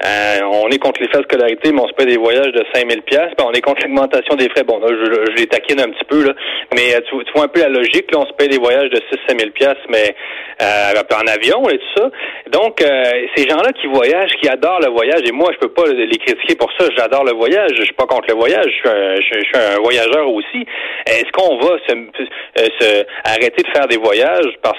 on 0.03 0.69
est 0.69 0.79
contre 0.79 1.01
les 1.01 1.09
frais 1.09 1.19
de 1.19 1.25
scolarité, 1.25 1.71
mais 1.71 1.83
on 1.83 1.89
se 1.89 1.93
paie 1.93 2.07
des 2.07 2.17
voyages 2.17 2.53
de 2.53 2.65
5000 2.75 3.03
pièces. 3.03 3.33
On 3.41 3.53
est 3.53 3.61
contre 3.61 3.83
l'augmentation 3.83 4.35
des 4.35 4.49
frais. 4.49 4.65
Bon, 4.65 4.81
là, 4.81 4.89
je, 4.89 5.33
les 5.37 5.47
taquine 5.47 5.81
un 5.81 5.91
petit 5.91 6.05
peu, 6.09 6.25
là, 6.25 6.33
mais 6.75 7.01
tu, 7.09 7.15
vois 7.35 7.45
un 7.45 7.49
peu 7.49 7.61
la 7.61 7.69
logique. 7.69 8.11
Là, 8.11 8.19
on 8.19 8.27
se 8.27 8.33
paie 8.33 8.49
des 8.49 8.59
voyages 8.59 8.91
de 8.91 8.97
6-5 8.97 9.39
000 9.39 9.51
pièces, 9.51 9.79
mais 9.89 10.17
en 10.61 11.27
avion 11.27 11.69
et 11.69 11.79
tout 11.79 12.01
ça. 12.01 12.11
Donc, 12.51 12.83
ces 13.37 13.49
gens-là 13.49 13.73
qui 13.73 13.87
voyagent, 13.87 14.33
qui 14.41 14.49
adorent 14.49 14.81
le 14.81 14.91
voyage, 14.91 15.23
et 15.27 15.33
moi, 15.33 15.51
je 15.53 15.59
peux 15.59 15.73
pas 15.73 15.87
les 15.87 16.17
critiquer 16.19 16.55
pour 16.57 16.71
ça. 16.79 16.87
J'adore 16.97 17.25
le 17.25 17.33
voyage. 17.33 17.73
Je 17.77 17.83
suis 17.83 17.95
pas 17.95 18.07
contre 18.07 18.29
le 18.29 18.35
voyage. 18.35 18.67
Je 18.67 18.79
suis 18.79 18.89
un, 18.89 19.15
je, 19.17 19.45
suis 19.45 19.57
un 19.57 19.81
voyageur 19.83 20.29
aussi. 20.29 20.67
Est-ce 21.07 21.31
qu'on 21.33 21.59
va 21.59 21.77
se, 21.87 21.95
se, 22.81 23.05
arrêter 23.25 23.63
de 23.63 23.69
faire 23.75 23.87
des 23.87 23.99
voyages 23.99 24.55
parce 24.63 24.79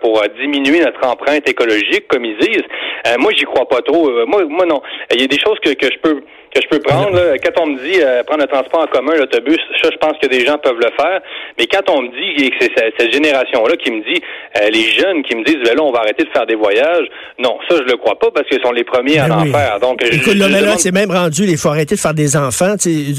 pour 0.00 0.22
diminuer 0.40 0.80
notre 0.80 1.06
empreinte 1.06 1.48
écologique, 1.48 2.08
comme 2.08 2.24
ils 2.24 2.38
disent? 2.38 2.64
Euh, 3.06 3.16
Moi, 3.18 3.32
j'y 3.36 3.44
crois 3.44 3.68
pas 3.68 3.82
trop. 3.82 4.08
Euh, 4.08 4.24
moi, 4.26 4.44
moi 4.48 4.66
non. 4.66 4.80
Il 5.12 5.20
y 5.20 5.24
a 5.24 5.28
des 5.28 5.38
choses 5.38 5.58
que 5.60 5.70
je 5.70 5.98
peux 5.98 6.22
que 6.54 6.60
je 6.62 6.68
peux 6.68 6.80
prendre. 6.80 7.14
Là, 7.14 7.38
quand 7.38 7.62
on 7.62 7.66
me 7.68 7.78
dit 7.78 8.00
euh, 8.00 8.22
prendre 8.24 8.42
le 8.42 8.48
transport 8.48 8.82
en 8.82 8.86
commun, 8.86 9.14
l'autobus, 9.16 9.58
ça, 9.80 9.88
je 9.90 9.96
pense 9.96 10.14
que 10.20 10.26
des 10.26 10.44
gens 10.44 10.58
peuvent 10.58 10.78
le 10.78 10.90
faire. 10.96 11.20
Mais 11.58 11.66
quand 11.66 11.88
on 11.90 12.02
me 12.02 12.08
dit 12.08 12.50
que 12.50 12.56
c'est 12.60 12.92
cette 12.98 13.12
génération-là 13.12 13.76
qui 13.76 13.90
me 13.90 14.02
dit, 14.02 14.20
euh, 14.56 14.68
les 14.70 14.90
jeunes 14.92 15.22
qui 15.22 15.34
me 15.34 15.44
disent, 15.44 15.62
ben 15.64 15.76
là, 15.76 15.82
on 15.82 15.92
va 15.92 16.00
arrêter 16.00 16.24
de 16.24 16.30
faire 16.30 16.46
des 16.46 16.54
voyages, 16.54 17.06
non, 17.38 17.58
ça, 17.68 17.76
je 17.76 17.90
le 17.90 17.96
crois 17.96 18.18
pas 18.18 18.30
parce 18.34 18.46
qu'ils 18.48 18.60
sont 18.60 18.72
les 18.72 18.84
premiers 18.84 19.18
à 19.18 19.28
ben 19.28 19.38
en 19.38 19.44
faire. 19.46 19.80
Donc, 19.80 20.02
Écoute, 20.02 20.34
là, 20.34 20.48
là 20.48 20.76
c'est 20.78 20.92
même 20.92 21.10
rendu, 21.10 21.44
il 21.44 21.56
faut 21.56 21.68
arrêter 21.68 21.94
de 21.94 22.00
faire 22.00 22.14
des 22.14 22.36
enfants. 22.36 22.74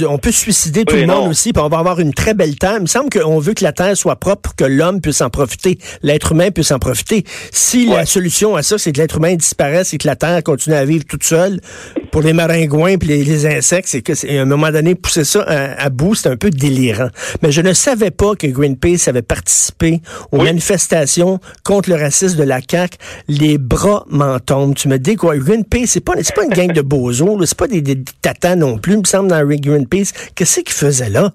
on 0.07 0.17
peut 0.17 0.31
suicider 0.31 0.85
tout 0.85 0.95
le 0.95 1.07
monde 1.07 1.29
aussi, 1.29 1.53
puis 1.53 1.63
on 1.63 1.69
va 1.69 1.79
avoir 1.79 1.99
une 1.99 2.13
très 2.13 2.33
belle 2.33 2.55
Terre. 2.55 2.75
Il 2.77 2.83
me 2.83 2.87
semble 2.87 3.09
qu'on 3.09 3.39
veut 3.39 3.53
que 3.53 3.63
la 3.63 3.71
Terre 3.71 3.97
soit 3.97 4.15
propre 4.15 4.51
que 4.55 4.65
l'homme 4.65 5.01
puisse 5.01 5.21
en 5.21 5.29
profiter, 5.29 5.77
l'être 6.03 6.33
humain 6.33 6.51
puisse 6.51 6.71
en 6.71 6.79
profiter. 6.79 7.23
Si 7.51 7.87
la 7.87 8.05
solution 8.05 8.55
à 8.55 8.61
ça, 8.61 8.77
c'est 8.77 8.91
que 8.91 8.99
l'être 8.99 9.17
humain 9.17 9.35
disparaisse 9.35 9.93
et 9.93 9.97
que 9.97 10.07
la 10.07 10.15
Terre 10.15 10.43
continue 10.43 10.75
à 10.75 10.85
vivre 10.85 11.05
toute 11.09 11.23
seule, 11.23 11.59
pour 12.11 12.21
les 12.21 12.33
maringouins 12.33 12.97
puis 12.97 13.09
les, 13.09 13.22
insectes, 13.45 13.87
c'est 13.87 14.01
que 14.01 14.13
à 14.13 14.41
un 14.41 14.45
moment 14.45 14.71
donné 14.71 14.95
pousser 14.95 15.23
ça 15.23 15.43
à, 15.47 15.89
bout, 15.89 16.15
c'est 16.15 16.29
un 16.29 16.37
peu 16.37 16.49
délirant. 16.49 17.09
Mais 17.41 17.51
je 17.51 17.61
ne 17.61 17.73
savais 17.73 18.11
pas 18.11 18.35
que 18.35 18.47
Greenpeace 18.47 19.07
avait 19.07 19.21
participé 19.21 19.99
aux 20.31 20.41
manifestations 20.41 21.39
contre 21.63 21.89
le 21.89 21.95
racisme 21.95 22.37
de 22.37 22.43
la 22.43 22.59
CAQ. 22.59 22.97
Les 23.27 23.57
bras 23.57 24.05
m'en 24.09 24.39
tombent. 24.39 24.75
Tu 24.75 24.87
me 24.87 24.97
dis 24.97 25.15
quoi? 25.15 25.37
Greenpeace, 25.37 25.87
c'est 25.87 26.03
pas 26.03 26.13
c'est 26.21 26.35
pas 26.35 26.43
une 26.43 26.53
gang 26.53 26.71
de 26.71 26.81
bozos, 26.81 27.45
c'est 27.45 27.57
pas 27.57 27.67
des, 27.67 27.81
des, 27.81 28.03
tatas 28.21 28.55
non 28.55 28.77
plus, 28.77 28.93
il 28.93 28.99
me 28.99 29.05
semble 29.05 29.29
dans 29.29 29.43
Greenpeace. 29.45 30.13
Qu'est-ce 30.35 30.61
qu'ils 30.61 30.73
faisaient 30.73 31.09
là? 31.09 31.31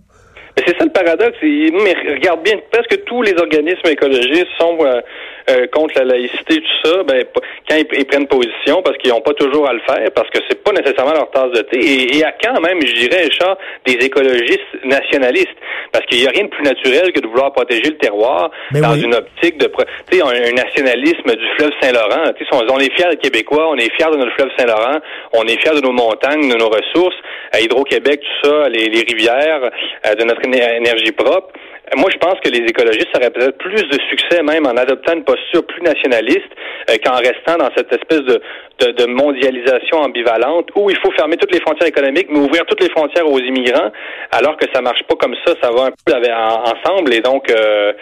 C'est 0.66 0.76
ça 0.76 0.85
le 0.85 0.90
paradoxe. 0.90 1.38
Mais 1.42 1.95
regarde 2.14 2.42
bien, 2.42 2.54
presque 2.73 3.04
tous 3.04 3.23
les 3.23 3.35
organismes 3.38 3.88
écologistes 3.88 4.49
sont 4.59 4.78
euh, 4.80 5.00
euh, 5.49 5.67
contre 5.73 5.95
la 5.99 6.05
laïcité, 6.05 6.57
tout 6.57 6.88
ça, 6.88 7.02
ben, 7.05 7.25
quand 7.69 7.76
ils, 7.76 8.07
prennent 8.07 8.26
position, 8.26 8.83
parce 8.83 8.97
qu'ils 8.99 9.11
n'ont 9.11 9.21
pas 9.21 9.35
toujours 9.35 9.69
à 9.69 9.73
le 9.73 9.81
faire, 9.81 10.11
parce 10.14 10.28
que 10.31 10.38
c'est 10.49 10.62
pas 10.62 10.73
nécessairement 10.73 11.12
leur 11.12 11.31
tasse 11.31 11.52
de 11.52 11.62
thé, 11.62 12.17
et, 12.17 12.25
à 12.25 12.33
quand 12.33 12.61
même, 12.61 12.78
je 12.85 12.93
dirais, 12.95 13.25
Richard, 13.25 13.57
des 13.87 13.95
écologistes 13.95 14.85
nationalistes, 14.85 15.57
parce 15.93 16.05
qu'il 16.07 16.21
n'y 16.21 16.26
a 16.26 16.31
rien 16.31 16.45
de 16.45 16.49
plus 16.49 16.62
naturel 16.62 17.12
que 17.12 17.21
de 17.21 17.26
vouloir 17.26 17.52
protéger 17.52 17.90
le 17.90 17.97
terroir 17.97 18.50
dans 18.73 18.95
une 18.95 19.14
optique 19.14 19.59
de, 19.59 19.71
tu 20.11 20.19
sais, 20.19 20.23
un, 20.23 20.52
nationalisme 20.52 21.35
du 21.35 21.47
fleuve 21.57 21.73
Saint-Laurent. 21.81 22.33
Tu 22.37 22.45
sais, 22.45 22.50
on, 22.52 22.78
est 22.78 22.93
fiers 22.95 23.11
des 23.11 23.17
Québécois, 23.17 23.71
on 23.71 23.76
est 23.76 23.93
fiers 23.97 24.11
de 24.11 24.17
notre 24.17 24.33
fleuve 24.35 24.50
Saint-Laurent, 24.59 24.99
on 25.33 25.45
est 25.45 25.61
fiers 25.61 25.81
de 25.81 25.81
nos 25.81 25.93
montagnes, 25.93 26.49
de 26.49 26.57
nos 26.57 26.69
ressources, 26.69 27.17
à 27.52 27.61
Hydro-Québec, 27.61 28.21
tout 28.21 28.49
ça, 28.49 28.69
les, 28.69 28.87
les 28.87 29.00
rivières, 29.00 29.71
euh, 30.07 30.14
de 30.14 30.25
notre 30.25 30.43
énergie 30.47 31.12
propre. 31.12 31.52
Moi, 31.97 32.11
je 32.12 32.18
pense 32.18 32.38
que 32.45 32.50
les 32.50 32.64
écologistes 32.66 33.09
auraient 33.16 33.30
peut-être 33.30 33.59
plus 33.59 33.83
de 33.83 33.99
succès 34.11 34.42
même 34.42 34.66
en 34.66 34.76
adoptant 34.76 35.14
une 35.14 35.25
posture 35.25 35.64
plus 35.66 35.83
nationaliste 35.83 36.50
euh, 36.90 36.97
qu'en 37.04 37.16
restant 37.16 37.57
dans 37.59 37.71
cette 37.76 37.92
espèce 37.92 38.23
de, 38.23 38.92
de, 38.92 39.07
mondialisation 39.07 39.99
ambivalente 39.99 40.68
où 40.76 40.90
il 40.90 40.97
faut 40.99 41.11
fermer 41.12 41.37
toutes 41.37 41.52
les 41.52 41.61
frontières 41.61 41.88
économiques, 41.88 42.28
mais 42.30 42.38
ouvrir 42.38 42.64
toutes 42.66 42.83
les 42.83 42.90
frontières 42.90 43.26
aux 43.26 43.38
immigrants, 43.38 43.90
alors 44.33 44.57
que 44.57 44.66
ça 44.73 44.80
marche 44.83 45.02
pas 45.09 45.16
comme 45.16 45.35
ça, 45.47 45.54
ça 45.62 45.71
va 45.71 45.87
un 45.87 45.90
peu 46.04 46.12
ensemble 46.14 47.14
et 47.14 47.21
donc 47.21 47.50
euh, 47.50 47.92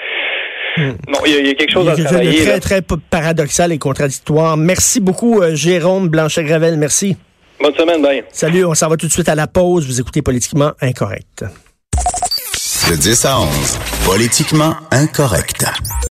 hmm. 0.76 0.92
il 1.26 1.46
y, 1.46 1.50
a 1.50 1.54
quelque 1.54 1.72
chose 1.72 1.88
à 1.88 1.96
travailler. 1.96 2.42
Très, 2.42 2.60
très 2.60 2.80
paradoxal 3.10 3.72
et 3.72 3.78
contradictoire. 3.78 4.56
Merci 4.56 5.00
beaucoup, 5.00 5.42
euh, 5.42 5.54
Jérôme 5.54 6.08
Blanchet-Gravel. 6.08 6.76
Merci. 6.76 7.16
Bonne 7.60 7.74
semaine, 7.74 8.02
bye. 8.02 8.22
Salut, 8.30 8.64
on 8.64 8.74
s'en 8.74 8.88
va 8.88 8.96
tout 8.96 9.06
de 9.06 9.12
suite 9.12 9.28
à 9.28 9.34
la 9.34 9.46
pause. 9.46 9.86
Vous 9.86 10.00
écoutez 10.00 10.22
Politiquement 10.22 10.72
Incorrect. 10.80 11.44
De 12.88 12.94
10 12.94 13.24
à 13.24 13.40
11, 13.40 13.78
Politiquement 14.04 14.76
Incorrect. 14.92 15.96